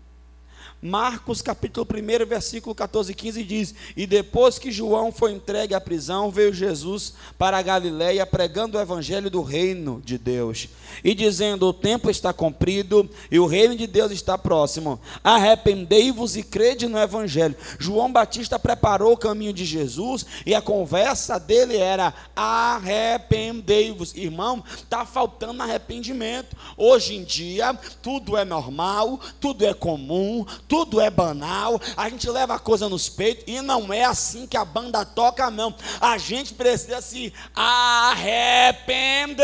[0.83, 5.81] Marcos capítulo 1, versículo 14 e 15 diz: E depois que João foi entregue à
[5.81, 10.69] prisão, veio Jesus para a Galiléia pregando o evangelho do reino de Deus
[11.03, 15.01] e dizendo: O tempo está cumprido e o reino de Deus está próximo.
[15.25, 17.57] Arrependei-vos e crede no evangelho.
[17.79, 24.15] João Batista preparou o caminho de Jesus e a conversa dele era: arrependei-vos.
[24.15, 26.55] Irmão, está faltando arrependimento.
[26.77, 32.55] Hoje em dia, tudo é normal, tudo é comum, tudo é banal, a gente leva
[32.55, 35.75] a coisa nos peitos e não é assim que a banda toca, não.
[36.01, 39.37] A gente precisa se arrepender.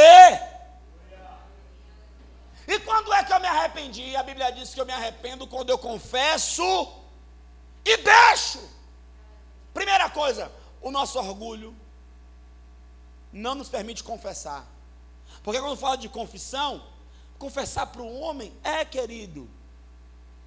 [2.67, 4.15] E quando é que eu me arrependi?
[4.17, 6.63] A Bíblia diz que eu me arrependo quando eu confesso
[7.85, 8.61] e deixo.
[9.75, 11.75] Primeira coisa, o nosso orgulho
[13.33, 14.67] não nos permite confessar.
[15.43, 16.83] Porque quando fala de confissão,
[17.39, 19.51] confessar para o homem é querido.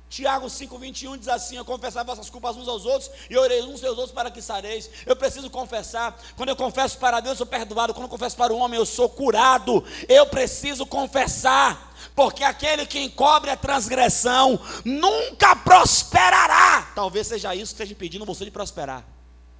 [0.09, 3.97] Tiago 5,21 diz assim: Eu confessar vossas culpas uns aos outros e orei uns seus
[3.97, 4.89] outros para que sareis.
[5.05, 6.17] Eu preciso confessar.
[6.37, 7.93] Quando eu confesso para Deus, eu sou perdoado.
[7.93, 9.83] Quando eu confesso para o homem, eu sou curado.
[10.07, 11.93] Eu preciso confessar.
[12.15, 16.91] Porque aquele que encobre a transgressão nunca prosperará.
[16.95, 19.03] Talvez seja isso que esteja impedindo você de prosperar.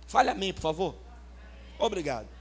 [0.08, 0.95] Fale amém, por favor.
[1.79, 2.35] Obrigado.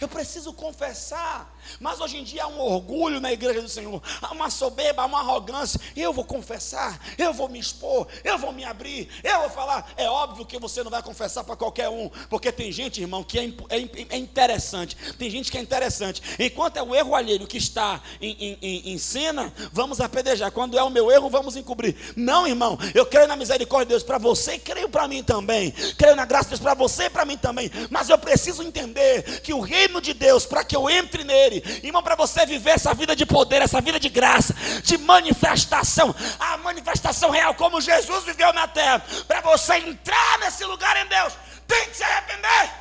[0.00, 1.54] Eu preciso confessar.
[1.80, 5.06] Mas hoje em dia há um orgulho na igreja do Senhor, há uma soberba, há
[5.06, 5.80] uma arrogância.
[5.96, 9.92] Eu vou confessar, eu vou me expor, eu vou me abrir, eu vou falar.
[9.96, 13.38] É óbvio que você não vai confessar para qualquer um, porque tem gente, irmão, que
[13.38, 14.96] é, é, é, interessante.
[15.18, 16.22] Tem gente que é interessante.
[16.38, 20.50] Enquanto é o erro alheio que está em, em, em cena, vamos apedrejar.
[20.50, 21.96] Quando é o meu erro, vamos encobrir.
[22.16, 25.72] Não, irmão, eu creio na misericórdia de Deus para você e creio para mim também.
[25.96, 27.70] Creio na graça de Deus para você e para mim também.
[27.90, 32.02] Mas eu preciso entender que o reino de Deus, para que eu entre nele, Irmão,
[32.02, 37.30] para você viver essa vida de poder, essa vida de graça, de manifestação, a manifestação
[37.30, 41.34] real, como Jesus viveu na terra, para você entrar nesse lugar em Deus,
[41.66, 42.74] tem que se arrepender.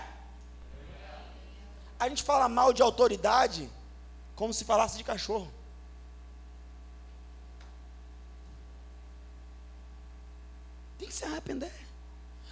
[2.00, 3.70] A gente fala mal de autoridade
[4.36, 5.52] como se falasse de cachorro.
[10.98, 11.74] Tem que se arrepender.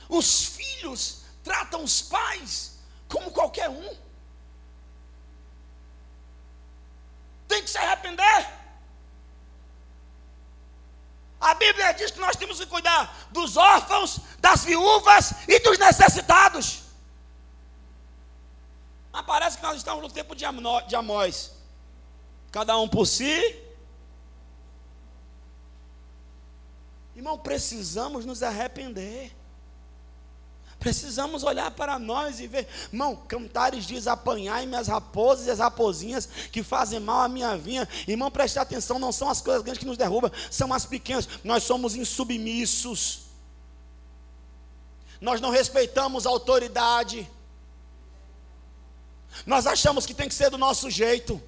[0.07, 2.77] Os filhos tratam os pais
[3.09, 4.02] como qualquer um.
[7.53, 8.41] Tem que se arrepender.
[11.39, 16.83] A Bíblia diz que nós temos que cuidar dos órfãos, das viúvas e dos necessitados.
[19.11, 20.45] Mas parece que nós estamos no tempo de,
[20.95, 21.51] Amós.
[22.51, 23.35] Cada um por si.
[27.15, 29.31] Irmão, precisamos nos arrepender.
[30.83, 36.27] Precisamos olhar para nós e ver, irmão, Cantares diz: apanhai-me as raposas e as raposinhas
[36.51, 37.87] que fazem mal à minha vinha.
[38.05, 41.29] Irmão, preste atenção, não são as coisas grandes que nos derrubam, são as pequenas.
[41.41, 43.21] Nós somos insubmissos,
[45.21, 47.31] nós não respeitamos a autoridade,
[49.45, 51.41] nós achamos que tem que ser do nosso jeito.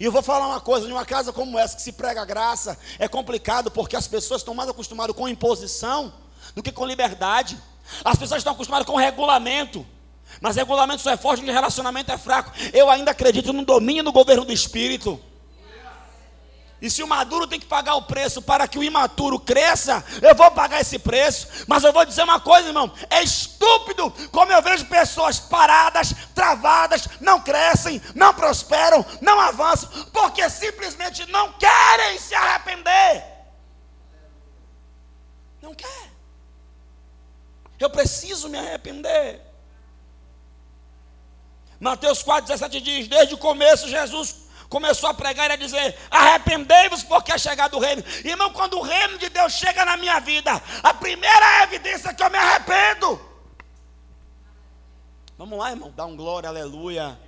[0.00, 2.76] E eu vou falar uma coisa: em uma casa como essa, que se prega graça,
[2.98, 6.12] é complicado porque as pessoas estão mais acostumadas com imposição
[6.52, 7.56] do que com liberdade.
[8.04, 9.86] As pessoas estão acostumadas com regulamento.
[10.40, 12.52] Mas regulamento só é forte e relacionamento é fraco.
[12.72, 15.20] Eu ainda acredito no domínio do governo do Espírito.
[16.80, 20.34] E se o maduro tem que pagar o preço para que o imaturo cresça, eu
[20.34, 21.64] vou pagar esse preço.
[21.66, 27.08] Mas eu vou dizer uma coisa, irmão: é estúpido como eu vejo pessoas paradas, travadas,
[27.20, 33.24] não crescem, não prosperam, não avançam, porque simplesmente não querem se arrepender.
[35.62, 36.15] Não quer.
[37.78, 39.40] Eu preciso me arrepender.
[41.78, 47.32] Mateus 4,17 diz: Desde o começo, Jesus começou a pregar e a dizer: Arrependei-vos, porque
[47.32, 48.02] é chegado o reino.
[48.24, 50.50] Irmão, quando o reino de Deus chega na minha vida,
[50.82, 53.20] a primeira evidência é que eu me arrependo.
[55.38, 57.18] Vamos lá, irmão, dá um glória, aleluia.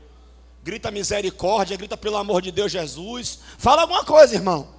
[0.62, 3.40] Grita misericórdia, grita pelo amor de Deus, Jesus.
[3.58, 4.74] Fala alguma coisa, irmão.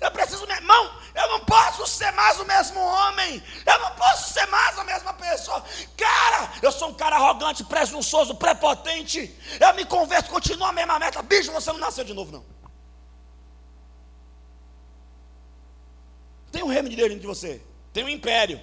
[0.00, 3.42] Eu preciso, meu irmão, eu não posso ser mais o mesmo homem.
[3.64, 5.64] Eu não posso ser mais a mesma pessoa.
[5.96, 9.34] Cara, eu sou um cara arrogante, presunçoso, prepotente.
[9.60, 11.22] Eu me converto, continuo a mesma meta.
[11.22, 12.44] Bicho, você não nasceu de novo, não.
[16.52, 17.60] Tem um reino de dentro de você.
[17.92, 18.60] Tem um império.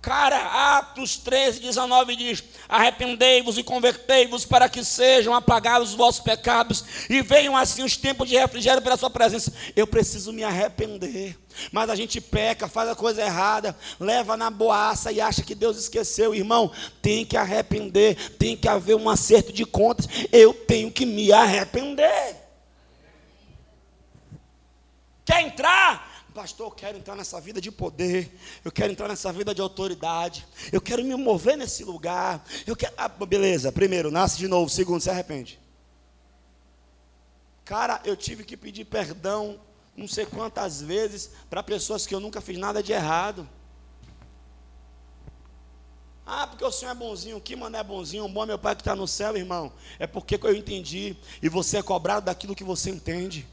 [0.00, 6.84] Cara, Atos 13, 19 diz: Arrependei-vos e convertei-vos para que sejam apagados os vossos pecados
[7.10, 9.52] e venham assim os tempos de refrigério pela Sua presença.
[9.74, 11.36] Eu preciso me arrepender.
[11.72, 15.76] Mas a gente peca, faz a coisa errada, leva na boaça e acha que Deus
[15.76, 16.32] esqueceu.
[16.32, 16.70] Irmão,
[17.02, 20.06] tem que arrepender, tem que haver um acerto de contas.
[20.30, 22.36] Eu tenho que me arrepender.
[25.24, 26.07] Quer entrar?
[26.38, 28.32] Pastor, eu quero entrar nessa vida de poder,
[28.64, 32.46] eu quero entrar nessa vida de autoridade, eu quero me mover nesse lugar.
[32.64, 32.94] Eu quero.
[32.96, 35.58] Ah, beleza, primeiro, nasce de novo, segundo, se arrepende.
[37.64, 39.58] Cara, eu tive que pedir perdão
[39.96, 43.48] não sei quantas vezes para pessoas que eu nunca fiz nada de errado.
[46.24, 48.76] Ah, porque o Senhor é bonzinho, que mano é bonzinho, um bom é meu Pai
[48.76, 49.72] que está no céu, irmão.
[49.98, 53.44] É porque eu entendi, e você é cobrado daquilo que você entende.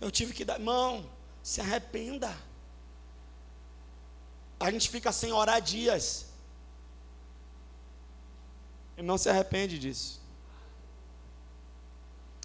[0.00, 1.15] Eu tive que dar, irmão,
[1.46, 2.36] se arrependa.
[4.58, 6.26] A gente fica sem orar dias.
[8.96, 10.20] E não se arrepende disso.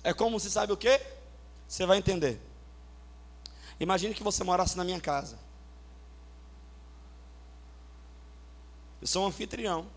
[0.03, 1.01] É como se sabe o que?
[1.67, 2.39] Você vai entender.
[3.79, 5.39] Imagine que você morasse na minha casa.
[9.01, 9.89] Eu sou um anfitrião.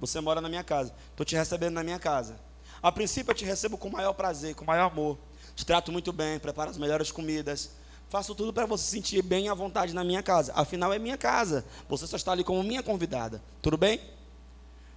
[0.00, 0.92] Você mora na minha casa.
[1.12, 2.40] Estou te recebendo na minha casa.
[2.82, 5.16] A princípio eu te recebo com o maior prazer, com o maior amor.
[5.54, 7.80] Te trato muito bem, preparo as melhores comidas
[8.12, 10.52] Faço tudo para você se sentir bem à vontade na minha casa.
[10.54, 11.64] Afinal, é minha casa.
[11.88, 13.42] Você só está ali como minha convidada.
[13.62, 14.02] Tudo bem?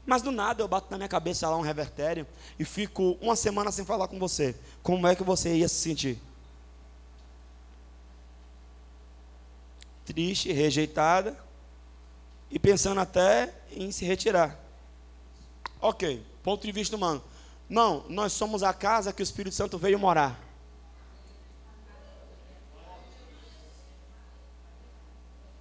[0.05, 2.27] Mas do nada eu bato na minha cabeça lá um revertério
[2.59, 4.53] e fico uma semana sem falar com você.
[4.83, 6.21] Como é que você ia se sentir?
[10.03, 11.37] Triste, rejeitada
[12.51, 14.59] e pensando até em se retirar.
[15.79, 17.23] Ok, ponto de vista humano.
[17.69, 20.44] Não, nós somos a casa que o Espírito Santo veio morar.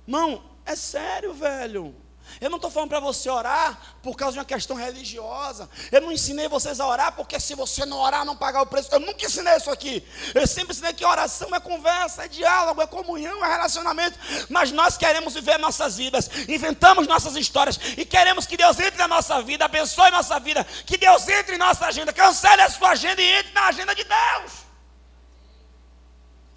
[0.06, 1.94] Irmão, é sério, velho.
[2.40, 5.68] Eu não estou falando para você orar por causa de uma questão religiosa.
[5.92, 8.88] Eu não ensinei vocês a orar porque se você não orar, não pagar o preço.
[8.92, 10.06] Eu nunca ensinei isso aqui.
[10.34, 14.18] Eu sempre ensinei que oração é conversa, é diálogo, é comunhão, é relacionamento.
[14.48, 19.08] Mas nós queremos viver nossas vidas, inventamos nossas histórias e queremos que Deus entre na
[19.08, 23.22] nossa vida, abençoe nossa vida, que Deus entre em nossa agenda, cancele a sua agenda
[23.22, 24.52] e entre na agenda de Deus.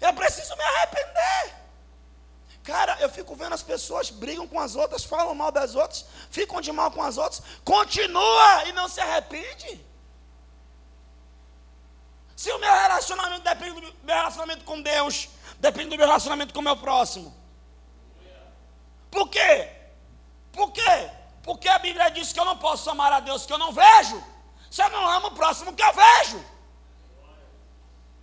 [0.00, 1.57] Eu preciso me arrepender.
[2.68, 6.60] Cara, eu fico vendo as pessoas brigam com as outras, falam mal das outras, ficam
[6.60, 9.70] de mal com as outras, continua e não se arrepende.
[12.36, 16.60] Se o meu relacionamento depende do meu relacionamento com Deus, depende do meu relacionamento com
[16.60, 17.34] o meu próximo.
[19.10, 19.72] Por quê?
[20.52, 21.10] Por quê?
[21.42, 24.22] Porque a Bíblia diz que eu não posso amar a Deus que eu não vejo,
[24.70, 26.44] se eu não amo o próximo que eu vejo.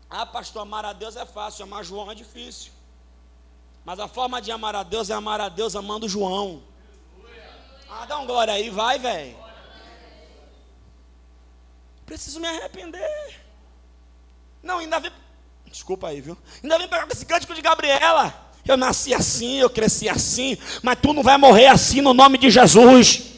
[0.08, 2.75] Ah, pastor, amar a Deus é fácil, amar João é difícil.
[3.86, 6.64] Mas a forma de amar a Deus é amar a Deus amando João.
[7.88, 9.38] Ah, dá um glória aí, vai, velho.
[12.06, 13.40] Preciso me arrepender.
[14.62, 15.12] Não, ainda vem.
[15.68, 16.38] Desculpa aí, viu?
[16.64, 18.34] Ainda vem pegar esse cântico de Gabriela.
[18.66, 22.50] Eu nasci assim, eu cresci assim, mas tu não vai morrer assim no nome de
[22.50, 23.36] Jesus.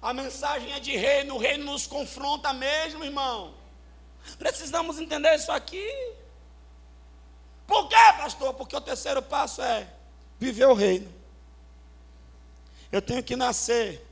[0.00, 3.54] A mensagem é de reino, o reino nos confronta mesmo, irmão.
[4.38, 5.84] Precisamos entender isso aqui.
[7.66, 8.54] Por quê, pastor?
[8.54, 9.88] Porque o terceiro passo é
[10.38, 11.08] viver o reino.
[12.92, 14.04] Eu tenho que nascer.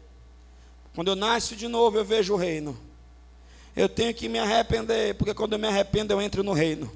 [0.94, 2.76] Quando eu nasço de novo, eu vejo o reino.
[3.76, 6.90] Eu tenho que me arrepender, porque quando eu me arrependo, eu entro no reino.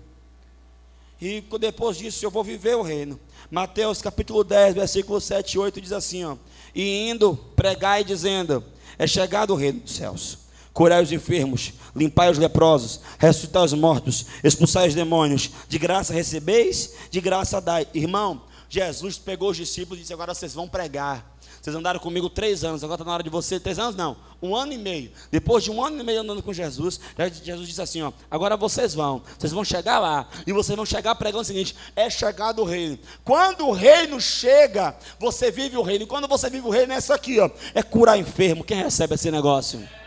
[1.21, 3.19] E depois disso eu vou viver o reino.
[3.51, 6.37] Mateus capítulo 10, versículo 7 e 8 diz assim: ó,
[6.75, 8.65] E indo, pregai dizendo:
[8.97, 10.48] É chegado o reino dos céus
[10.79, 15.51] curai os enfermos, limpai os leprosos, ressuscitai os mortos, expulsai os demônios.
[15.69, 17.89] De graça recebeis, de graça dai.
[17.93, 21.37] Irmão, Jesus pegou os discípulos e disse: Agora vocês vão pregar.
[21.61, 23.59] Vocês andaram comigo três anos, agora está na hora de você.
[23.59, 25.11] Três anos não, um ano e meio.
[25.33, 27.01] Depois de um ano e meio andando com Jesus,
[27.43, 31.17] Jesus disse assim: ó, agora vocês vão, vocês vão chegar lá, e vocês vão chegar
[31.17, 32.97] pregando o seguinte: é chegado o reino.
[33.25, 36.05] Quando o reino chega, você vive o reino.
[36.05, 38.63] E quando você vive o reino, é isso aqui, ó, é curar enfermo.
[38.63, 39.98] Quem recebe esse negócio?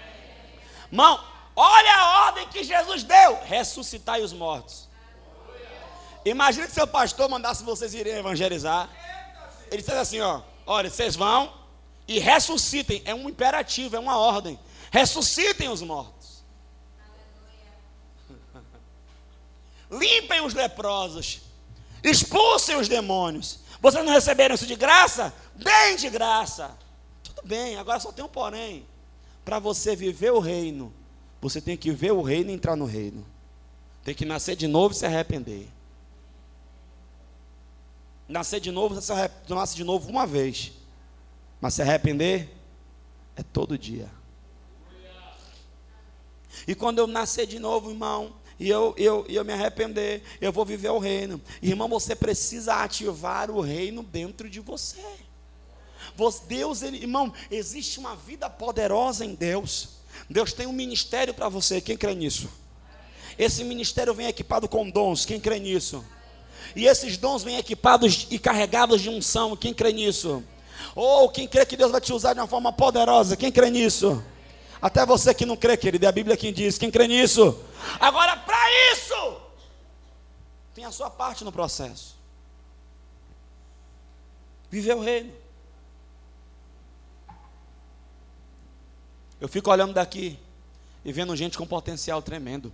[0.92, 1.24] Mão,
[1.56, 4.90] olha a ordem que Jesus deu: ressuscitai os mortos.
[6.26, 8.90] Imagina que seu pastor mandasse vocês irem evangelizar.
[9.68, 11.54] Ele dissesse assim: ó, olha, vocês vão
[12.08, 13.02] e ressuscitem.
[13.06, 14.60] É um imperativo, é uma ordem.
[14.92, 16.44] Ressuscitem os mortos.
[19.90, 21.42] Limpem os leprosos.
[22.04, 23.60] Expulsem os demônios.
[23.80, 25.34] Vocês não receberam isso de graça?
[25.56, 26.78] Deem de graça.
[27.24, 28.88] Tudo bem, agora só tem um porém.
[29.44, 30.94] Para você viver o reino,
[31.42, 33.26] você tem que ver o reino e entrar no reino.
[34.04, 35.68] Tem que nascer de novo e se arrepender.
[38.28, 39.14] nascer de novo, você
[39.50, 40.72] nasce de novo uma vez.
[41.60, 42.50] Mas se arrepender,
[43.36, 44.10] é todo dia.
[46.68, 50.64] E quando eu nascer de novo, irmão, e eu, eu, eu me arrepender, eu vou
[50.64, 51.42] viver o reino.
[51.62, 55.04] Irmão, você precisa ativar o reino dentro de você.
[56.48, 59.90] Deus, ele, irmão, existe uma vida poderosa em Deus.
[60.30, 61.82] Deus tem um ministério para você.
[61.82, 62.50] Quem crê nisso?
[63.38, 65.26] Esse ministério vem equipado com dons.
[65.26, 66.04] Quem crê nisso?
[66.76, 69.56] E esses dons vêm equipados e carregados de unção.
[69.56, 70.44] Quem crê nisso?
[70.96, 73.36] Ou quem crê que Deus vai te usar de uma forma poderosa?
[73.36, 74.24] Quem crê nisso?
[74.82, 76.78] Até você que não crê, querido, é a Bíblia quem diz.
[76.78, 77.58] Quem crê nisso?
[78.00, 79.38] Agora, para isso,
[80.74, 82.16] tem a sua parte no processo.
[84.70, 85.32] Viver o reino.
[89.42, 90.38] Eu fico olhando daqui
[91.04, 92.72] e vendo gente com potencial tremendo.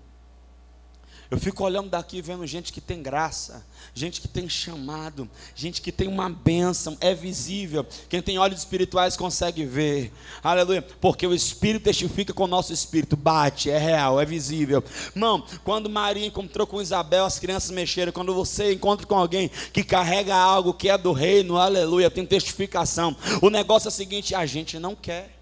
[1.29, 5.91] Eu fico olhando daqui vendo gente que tem graça, gente que tem chamado, gente que
[5.91, 7.85] tem uma bênção, é visível.
[8.07, 10.13] Quem tem olhos espirituais consegue ver.
[10.41, 10.81] Aleluia.
[10.81, 14.81] Porque o Espírito testifica com o nosso espírito, bate, é real, é visível.
[15.13, 18.13] Irmão, quando Maria encontrou com Isabel, as crianças mexeram.
[18.13, 23.15] Quando você encontra com alguém que carrega algo que é do reino, aleluia, tem testificação.
[23.41, 25.36] O negócio é o seguinte: a gente não quer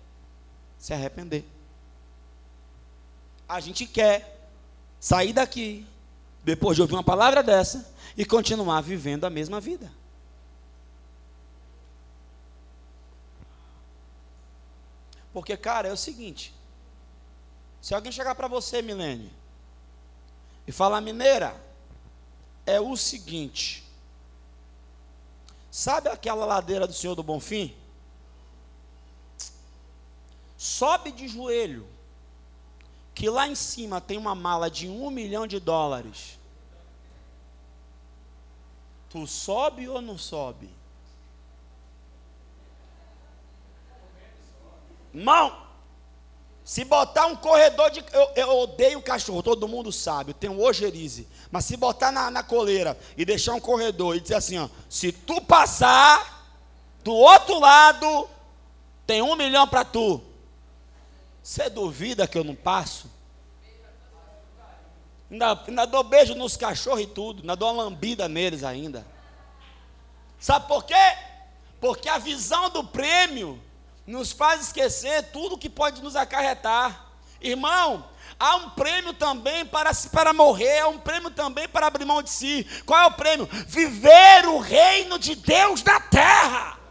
[0.86, 1.44] se arrepender.
[3.50, 4.48] A gente quer
[5.00, 5.84] sair daqui,
[6.44, 9.92] depois de ouvir uma palavra dessa, e continuar vivendo a mesma vida.
[15.34, 16.54] Porque, cara, é o seguinte:
[17.82, 19.34] se alguém chegar para você, Milene,
[20.68, 21.60] e falar, mineira,
[22.64, 23.84] é o seguinte,
[25.72, 27.76] sabe aquela ladeira do Senhor do Bonfim?
[30.66, 31.88] Sobe de joelho,
[33.13, 36.39] que lá em cima tem uma mala de um milhão de dólares,
[39.07, 40.68] tu sobe ou não sobe?
[45.13, 45.55] Irmão,
[46.63, 48.03] se botar um corredor de.
[48.11, 51.28] Eu, eu, odeio cachorro, todo mundo sabe, eu tenho ojerize.
[51.51, 55.11] Mas se botar na, na coleira e deixar um corredor e dizer assim: ó, se
[55.11, 56.57] tu passar
[57.03, 58.28] do outro lado,
[59.05, 60.34] tem um milhão para tu.
[61.46, 63.08] Você duvida que eu não passo?
[65.30, 69.06] Ainda, ainda dou beijo nos cachorros e tudo, ainda dou uma lambida neles ainda.
[70.39, 70.96] Sabe por quê?
[71.80, 73.62] Porque a visão do prêmio
[74.08, 77.12] nos faz esquecer tudo que pode nos acarretar.
[77.39, 82.24] Irmão, há um prêmio também para, para morrer, há um prêmio também para abrir mão
[82.24, 82.66] de si.
[82.88, 83.48] Qual é o prêmio?
[83.68, 86.85] Viver o reino de Deus na terra.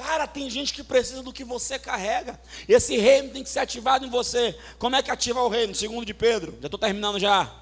[0.00, 2.40] Cara, tem gente que precisa do que você carrega.
[2.66, 4.58] Esse reino tem que ser ativado em você.
[4.78, 5.74] Como é que ativa o reino?
[5.74, 6.56] Segundo de Pedro.
[6.58, 7.52] Já estou terminando já.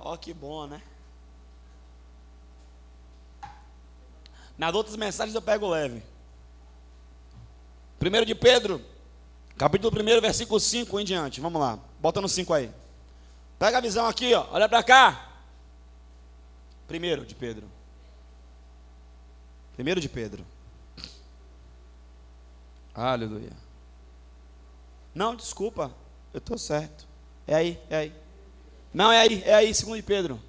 [0.00, 0.80] Ó, oh, que bom, né?
[4.56, 6.02] Nas outras mensagens eu pego leve.
[7.98, 8.80] Primeiro de Pedro,
[9.58, 11.38] capítulo 1, versículo 5 em diante.
[11.38, 11.78] Vamos lá.
[12.00, 12.70] Bota no 5 aí.
[13.58, 14.46] Pega a visão aqui, ó.
[14.52, 15.32] Olha para cá.
[16.88, 17.70] Primeiro de Pedro.
[19.74, 20.53] Primeiro de Pedro.
[22.94, 23.52] Aleluia.
[25.14, 25.92] Não, desculpa,
[26.32, 27.06] eu estou certo.
[27.46, 28.14] É aí, é aí.
[28.92, 30.40] Não, é aí, é aí, segundo Pedro.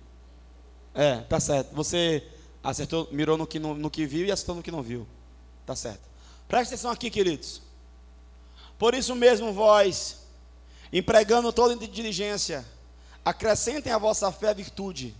[0.93, 1.73] É, tá certo.
[1.73, 2.23] Você
[2.63, 5.07] acertou, mirou no que, no, no que viu e acertou no que não viu.
[5.65, 6.01] Tá certo.
[6.47, 7.61] Preste atenção aqui, queridos.
[8.77, 10.27] Por isso mesmo, vós,
[10.93, 12.65] empregando toda diligência,
[13.23, 15.15] acrescentem a vossa fé virtude.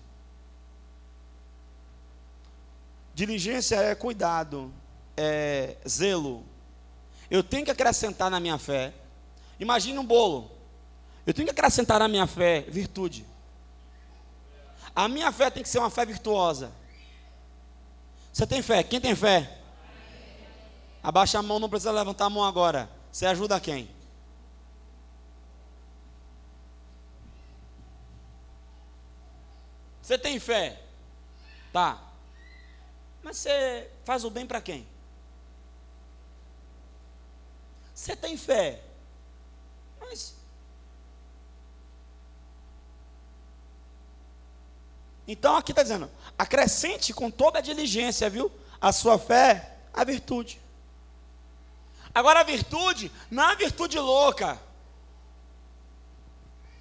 [3.14, 4.72] Diligência é cuidado,
[5.18, 6.46] é zelo,
[7.36, 8.94] eu tenho que acrescentar na minha fé.
[9.60, 10.50] Imagine um bolo.
[11.26, 13.26] Eu tenho que acrescentar na minha fé virtude.
[14.96, 16.72] A minha fé tem que ser uma fé virtuosa.
[18.32, 18.84] Você tem fé?
[18.84, 19.60] Quem tem fé?
[21.04, 22.90] Abaixa a mão, não precisa levantar a mão agora.
[23.12, 23.90] Você ajuda quem?
[30.02, 30.82] Você tem fé?
[31.74, 32.02] Tá.
[33.22, 34.88] Mas você faz o bem para quem?
[37.96, 38.82] Você tem fé.
[40.02, 40.36] Mas.
[45.26, 48.52] Então aqui está dizendo: acrescente com toda a diligência, viu?
[48.82, 50.60] A sua fé, a virtude.
[52.14, 54.62] Agora a virtude não é virtude louca.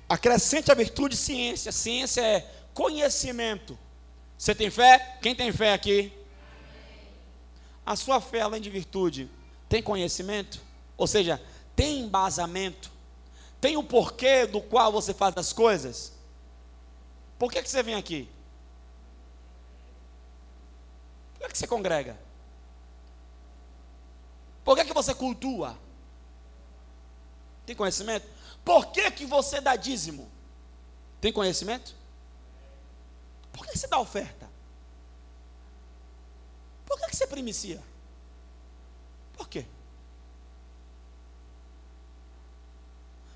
[0.09, 1.71] Acrescente a virtude ciência.
[1.71, 2.41] Ciência é
[2.75, 3.79] conhecimento.
[4.37, 5.19] Você tem fé?
[5.23, 6.13] Quem tem fé aqui?
[7.87, 9.31] A sua fé, além de virtude,
[9.69, 10.64] tem conhecimento?
[10.97, 11.43] Ou seja,
[11.75, 12.91] tem embasamento,
[13.61, 16.13] tem o porquê do qual você faz as coisas.
[17.39, 18.29] Por que, que você vem aqui?
[21.55, 22.19] que você congrega?
[24.65, 25.79] Por que, que você cultua?
[27.65, 28.27] Tem conhecimento?
[28.65, 30.31] Por que, que você dá dízimo?
[31.21, 31.95] Tem conhecimento?
[33.53, 34.51] Por que você dá oferta?
[36.85, 37.81] Por que, que você primicia?
[39.35, 39.65] Por quê?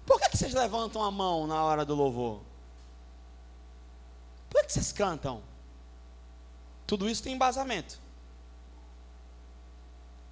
[0.09, 2.41] Por que, que vocês levantam a mão na hora do louvor?
[4.49, 5.43] Por que vocês cantam?
[6.87, 8.01] Tudo isso tem embasamento.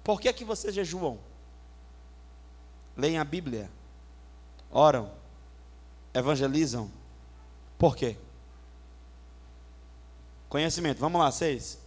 [0.03, 1.19] Por que, que vocês jejuam?
[2.95, 3.69] Leem a Bíblia,
[4.71, 5.11] oram,
[6.11, 6.91] evangelizam.
[7.77, 8.17] Por quê?
[10.49, 11.77] Conhecimento, vamos lá, seis.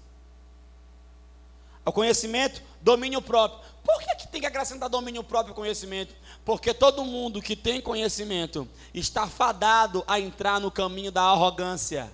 [1.85, 3.69] O conhecimento, domínio próprio.
[3.83, 6.15] Por que, que tem que acrescentar domínio próprio conhecimento?
[6.51, 12.13] Porque todo mundo que tem conhecimento está fadado a entrar no caminho da arrogância.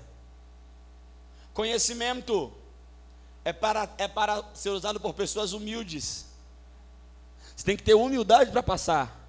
[1.55, 2.53] Conhecimento
[3.43, 6.27] é para, é para ser usado por pessoas humildes.
[7.57, 9.27] Você tem que ter humildade para passar.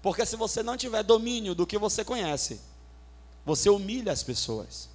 [0.00, 2.60] Porque se você não tiver domínio do que você conhece,
[3.44, 4.88] você humilha as pessoas.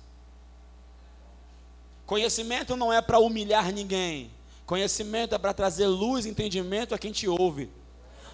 [2.06, 4.33] Conhecimento não é para humilhar ninguém.
[4.66, 7.70] Conhecimento é para trazer luz e entendimento a quem te ouve.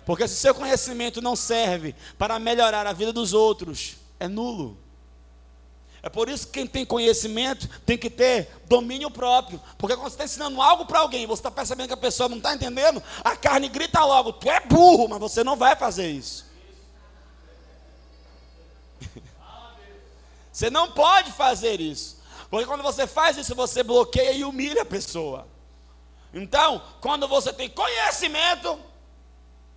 [0.06, 4.78] Porque se seu conhecimento não serve para melhorar a vida dos outros, é nulo.
[6.02, 9.62] É por isso que quem tem conhecimento tem que ter domínio próprio.
[9.78, 12.38] Porque quando você está ensinando algo para alguém, você está percebendo que a pessoa não
[12.38, 16.46] está entendendo, a carne grita logo: Tu é burro, mas você não vai fazer isso.
[20.52, 22.18] você não pode fazer isso.
[22.50, 25.46] Porque quando você faz isso, você bloqueia e humilha a pessoa.
[26.34, 28.80] Então, quando você tem conhecimento,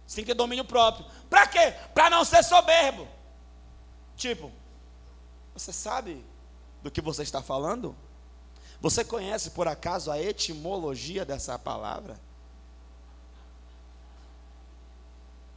[0.06, 1.06] você tem que ter domínio próprio.
[1.30, 1.74] Para quê?
[1.94, 3.08] Para não ser soberbo.
[4.16, 4.50] Tipo,
[5.54, 6.24] você sabe
[6.82, 7.96] do que você está falando?
[8.80, 12.20] Você conhece por acaso a etimologia dessa palavra?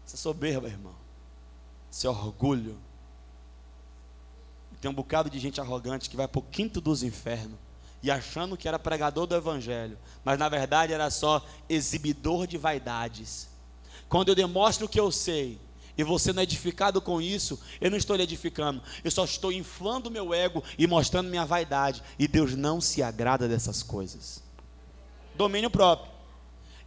[0.06, 0.96] Você é soberba, irmão.
[1.90, 2.80] Seu orgulho.
[4.80, 7.65] Tem um bocado de gente arrogante que vai para o quinto dos infernos
[8.06, 13.50] e achando que era pregador do evangelho, mas na verdade era só exibidor de vaidades.
[14.08, 15.60] Quando eu demonstro o que eu sei,
[15.98, 19.52] e você não é edificado com isso, eu não estou lhe edificando, eu só estou
[19.52, 24.44] inflando meu ego e mostrando minha vaidade, e Deus não se agrada dessas coisas.
[25.34, 26.15] Domínio próprio.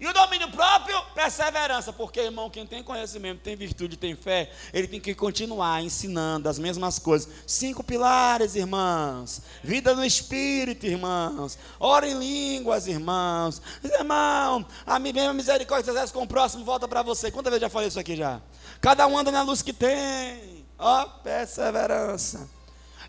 [0.00, 4.86] E o domínio próprio, perseverança, porque irmão, quem tem conhecimento, tem virtude, tem fé, ele
[4.86, 7.28] tem que continuar ensinando as mesmas coisas.
[7.44, 9.42] Cinco pilares, irmãos.
[9.62, 11.58] Vida no espírito, irmãos.
[11.80, 13.60] Ora em línguas, irmãos.
[13.82, 17.32] Irmão, a mesma misericórdia que com o próximo volta para você.
[17.32, 18.40] Quantas vezes já falei isso aqui já?
[18.80, 20.64] Cada um anda na luz que tem.
[20.78, 22.48] Ó, oh, perseverança.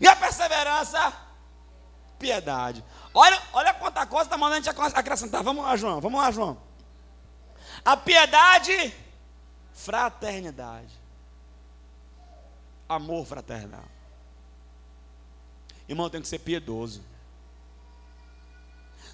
[0.00, 1.12] E a perseverança?
[2.18, 2.84] Piedade.
[3.14, 5.44] Olha, olha quanta coisa está mandando a gente acrescentar.
[5.44, 6.00] Vamos lá, João.
[6.00, 6.69] Vamos lá, João.
[7.84, 8.94] A piedade,
[9.72, 10.92] fraternidade.
[12.88, 13.84] Amor fraternal.
[15.88, 17.02] Irmão, tem que ser piedoso.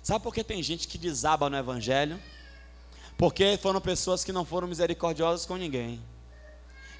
[0.02, 2.20] Sabe por que tem gente que desaba no Evangelho?
[3.16, 6.02] Porque foram pessoas que não foram misericordiosas com ninguém.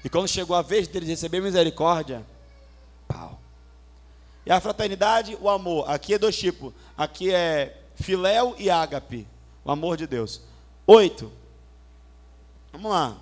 [0.03, 2.25] E quando chegou a vez deles receber misericórdia,
[3.07, 3.39] pau.
[4.45, 5.89] E a fraternidade, o amor.
[5.89, 6.73] Aqui é dois tipos.
[6.97, 9.27] Aqui é filéu e ágape.
[9.63, 10.41] O amor de Deus.
[10.85, 11.31] Oito.
[12.77, 13.17] Vamos lá.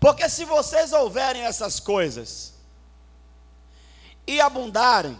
[0.00, 2.54] Porque se vocês ouverem essas coisas
[4.26, 5.18] e abundarem,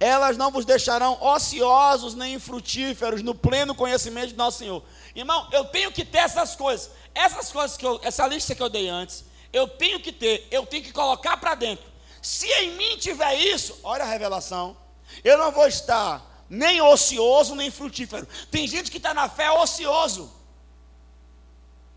[0.00, 4.82] elas não vos deixarão ociosos nem infrutíferos no pleno conhecimento de nosso Senhor.
[5.14, 6.90] Irmão, eu tenho que ter essas coisas.
[7.14, 10.66] Essas coisas que eu, essa lista que eu dei antes, eu tenho que ter, eu
[10.66, 11.84] tenho que colocar para dentro.
[12.20, 14.76] Se em mim tiver isso, olha a revelação,
[15.22, 18.26] eu não vou estar nem ocioso nem frutífero.
[18.50, 20.39] Tem gente que está na fé ocioso.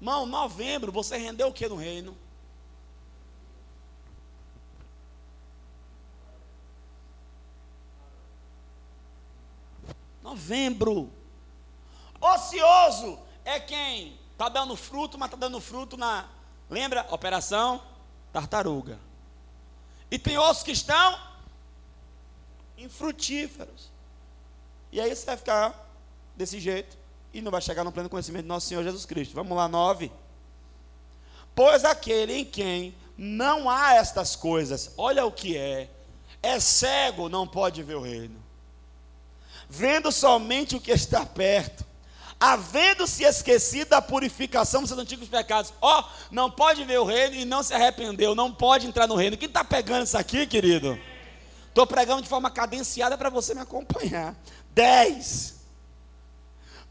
[0.03, 2.13] Irmão, novembro, você rendeu o que no reino?
[10.21, 11.09] Novembro.
[12.19, 16.27] Ocioso é quem está dando fruto, mas está dando fruto na.
[16.69, 17.07] Lembra?
[17.09, 17.81] Operação
[18.33, 18.99] Tartaruga.
[20.11, 21.17] E tem outros que estão
[22.77, 23.89] infrutíferos.
[24.91, 25.89] E aí você vai ficar
[26.35, 27.02] desse jeito
[27.33, 29.33] e não vai chegar no pleno conhecimento de nosso Senhor Jesus Cristo.
[29.33, 30.11] Vamos lá, nove.
[31.55, 35.89] Pois aquele em quem não há estas coisas, olha o que é,
[36.41, 38.41] é cego, não pode ver o reino.
[39.69, 41.85] Vendo somente o que está perto,
[42.39, 45.73] havendo-se esquecido da purificação dos seus antigos pecados.
[45.81, 49.15] Ó, oh, não pode ver o reino e não se arrependeu, não pode entrar no
[49.15, 49.37] reino.
[49.37, 50.99] Quem está pegando isso aqui, querido?
[51.69, 54.35] Estou pregando de forma cadenciada para você me acompanhar.
[54.71, 55.52] Dez.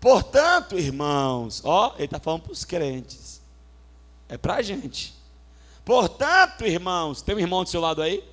[0.03, 3.41] Portanto, irmãos, ó, ele está falando para os crentes.
[4.29, 5.15] É para a gente.
[5.85, 8.29] Portanto, irmãos, tem um irmão do seu lado aí?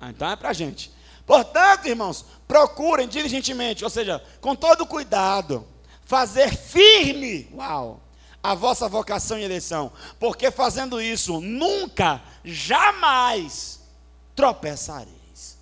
[0.00, 0.90] Ah, então é para a gente.
[1.26, 5.66] Portanto, irmãos, procurem diligentemente, ou seja, com todo cuidado,
[6.06, 8.00] fazer firme, uau,
[8.42, 13.82] a vossa vocação e eleição, porque fazendo isso, nunca, jamais
[14.34, 15.58] tropeçareis.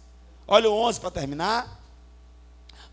[0.47, 1.79] Olha o 11 para terminar.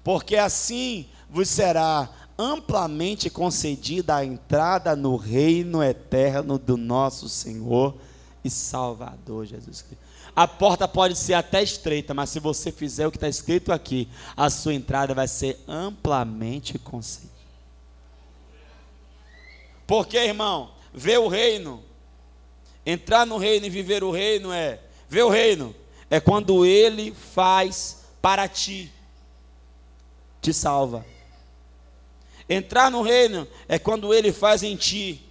[0.03, 7.95] Porque assim vos será amplamente concedida a entrada no reino eterno do nosso Senhor
[8.43, 10.03] e Salvador Jesus Cristo.
[10.35, 14.09] A porta pode ser até estreita, mas se você fizer o que está escrito aqui,
[14.35, 17.33] a sua entrada vai ser amplamente concedida.
[19.87, 21.81] Porque, irmão, ver o reino,
[22.85, 25.73] entrar no reino e viver o reino é ver o reino
[26.09, 28.91] é quando ele faz para ti,
[30.41, 31.05] te salva.
[32.49, 35.23] Entrar no reino é quando ele faz em ti,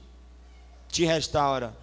[0.88, 1.74] te restaura.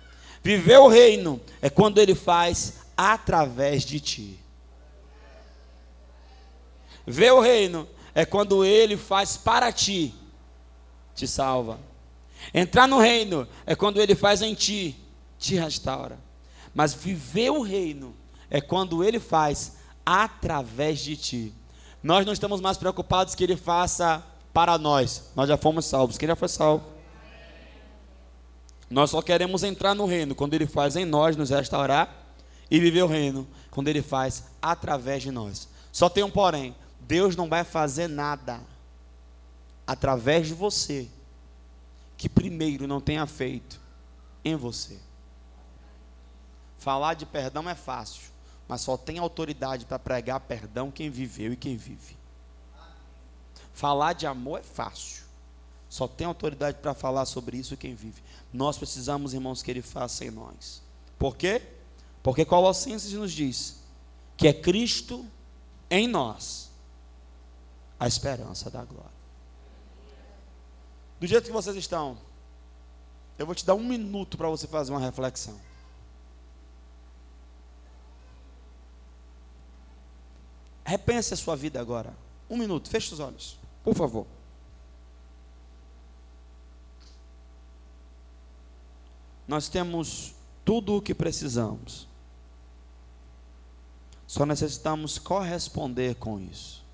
[0.43, 4.39] Viver o reino é quando ele faz através de ti.
[7.05, 10.13] Ver o reino é quando ele faz para ti,
[11.15, 11.79] te salva.
[12.53, 14.95] Entrar no reino é quando ele faz em ti,
[15.39, 16.17] te restaura.
[16.73, 18.15] Mas viver o reino
[18.49, 21.53] é quando ele faz através de ti.
[22.01, 24.23] Nós não estamos mais preocupados que ele faça
[24.53, 25.31] para nós.
[25.35, 26.17] Nós já fomos salvos.
[26.17, 26.85] Quem já foi salvo?
[28.89, 32.13] Nós só queremos entrar no reino quando ele faz em nós nos restaurar
[32.69, 35.69] e viver o reino quando ele faz através de nós.
[35.91, 38.59] Só tem um porém: Deus não vai fazer nada
[39.87, 41.07] através de você
[42.17, 43.79] que primeiro não tenha feito
[44.43, 44.97] em você.
[46.77, 48.23] Falar de perdão é fácil,
[48.67, 52.20] mas só tem autoridade para pregar perdão quem viveu e quem vive.
[53.73, 55.23] Falar de amor é fácil,
[55.89, 58.21] só tem autoridade para falar sobre isso quem vive.
[58.53, 60.81] Nós precisamos, irmãos, que Ele faça em nós.
[61.17, 61.61] Por quê?
[62.23, 63.81] Porque Colossenses nos diz
[64.37, 65.25] que é Cristo
[65.89, 66.71] em nós
[67.99, 69.11] a esperança da glória.
[71.19, 72.17] Do jeito que vocês estão,
[73.37, 75.59] eu vou te dar um minuto para você fazer uma reflexão.
[80.83, 82.13] Repense a sua vida agora.
[82.49, 84.25] Um minuto, feche os olhos, por favor.
[89.47, 92.07] Nós temos tudo o que precisamos.
[94.25, 96.85] Só necessitamos corresponder com isso.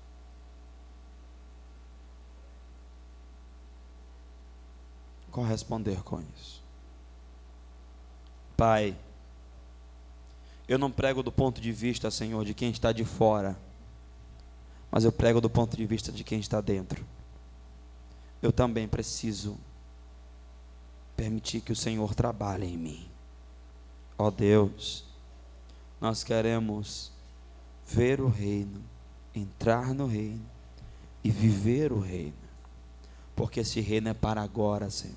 [5.30, 6.60] Corresponder com isso.
[8.56, 8.98] Pai,
[10.66, 13.56] eu não prego do ponto de vista, Senhor, de quem está de fora,
[14.90, 17.04] mas eu prego do ponto de vista de quem está dentro.
[18.42, 19.56] Eu também preciso
[21.16, 23.08] permitir que o Senhor trabalhe em mim.
[24.16, 25.04] Ó oh Deus,
[26.00, 27.10] nós queremos
[27.86, 28.82] ver o reino,
[29.34, 30.44] entrar no reino
[31.24, 32.34] e viver o reino,
[33.34, 35.16] porque esse reino é para agora, Senhor.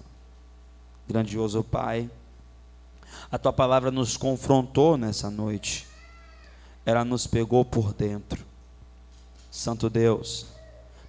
[1.08, 2.10] Grandioso Pai,
[3.32, 5.88] a tua palavra nos confrontou nessa noite,
[6.86, 8.51] ela nos pegou por dentro.
[9.52, 10.48] Santo Deus,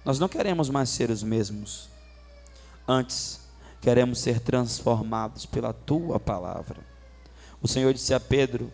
[0.05, 1.89] nós não queremos mais ser os mesmos,
[2.87, 3.39] antes
[3.81, 6.77] queremos ser transformados pela tua palavra.
[7.61, 8.71] O Senhor disse a Pedro: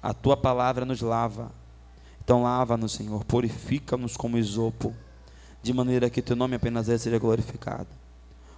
[0.00, 1.52] A tua palavra nos lava
[2.30, 4.94] então lava-nos, Senhor, purifica-nos como isopo,
[5.60, 7.88] de maneira que teu nome apenas seja glorificado.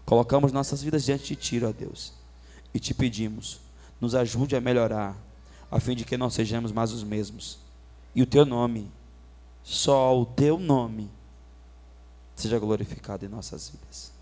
[0.05, 2.12] Colocamos nossas vidas diante de ti, ó Deus,
[2.74, 3.61] e te pedimos,
[3.98, 5.16] nos ajude a melhorar,
[5.70, 7.61] a fim de que não sejamos mais os mesmos.
[8.14, 8.90] E o teu nome,
[9.62, 11.10] só o teu nome,
[12.34, 14.12] seja glorificado em nossas vidas.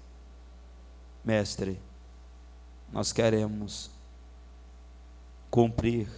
[1.24, 1.80] Mestre,
[2.92, 3.90] nós queremos
[5.50, 6.08] cumprir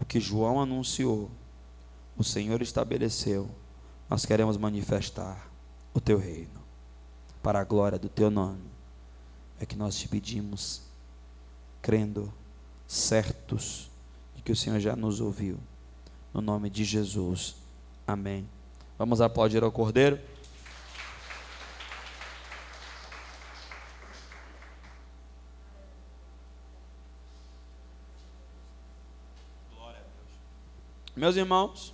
[0.00, 1.30] o que João anunciou
[2.16, 3.48] o Senhor estabeleceu,
[4.08, 5.50] nós queremos manifestar
[5.94, 6.60] o teu reino,
[7.42, 8.70] para a glória do teu nome.
[9.58, 10.82] É que nós te pedimos,
[11.80, 12.32] crendo,
[12.86, 13.90] certos
[14.36, 15.58] de que o Senhor já nos ouviu,
[16.32, 17.56] no nome de Jesus.
[18.06, 18.48] Amém.
[18.98, 20.18] Vamos aplaudir ao Cordeiro.
[31.14, 31.92] Meus irmãos,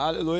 [0.00, 0.38] Aleluia.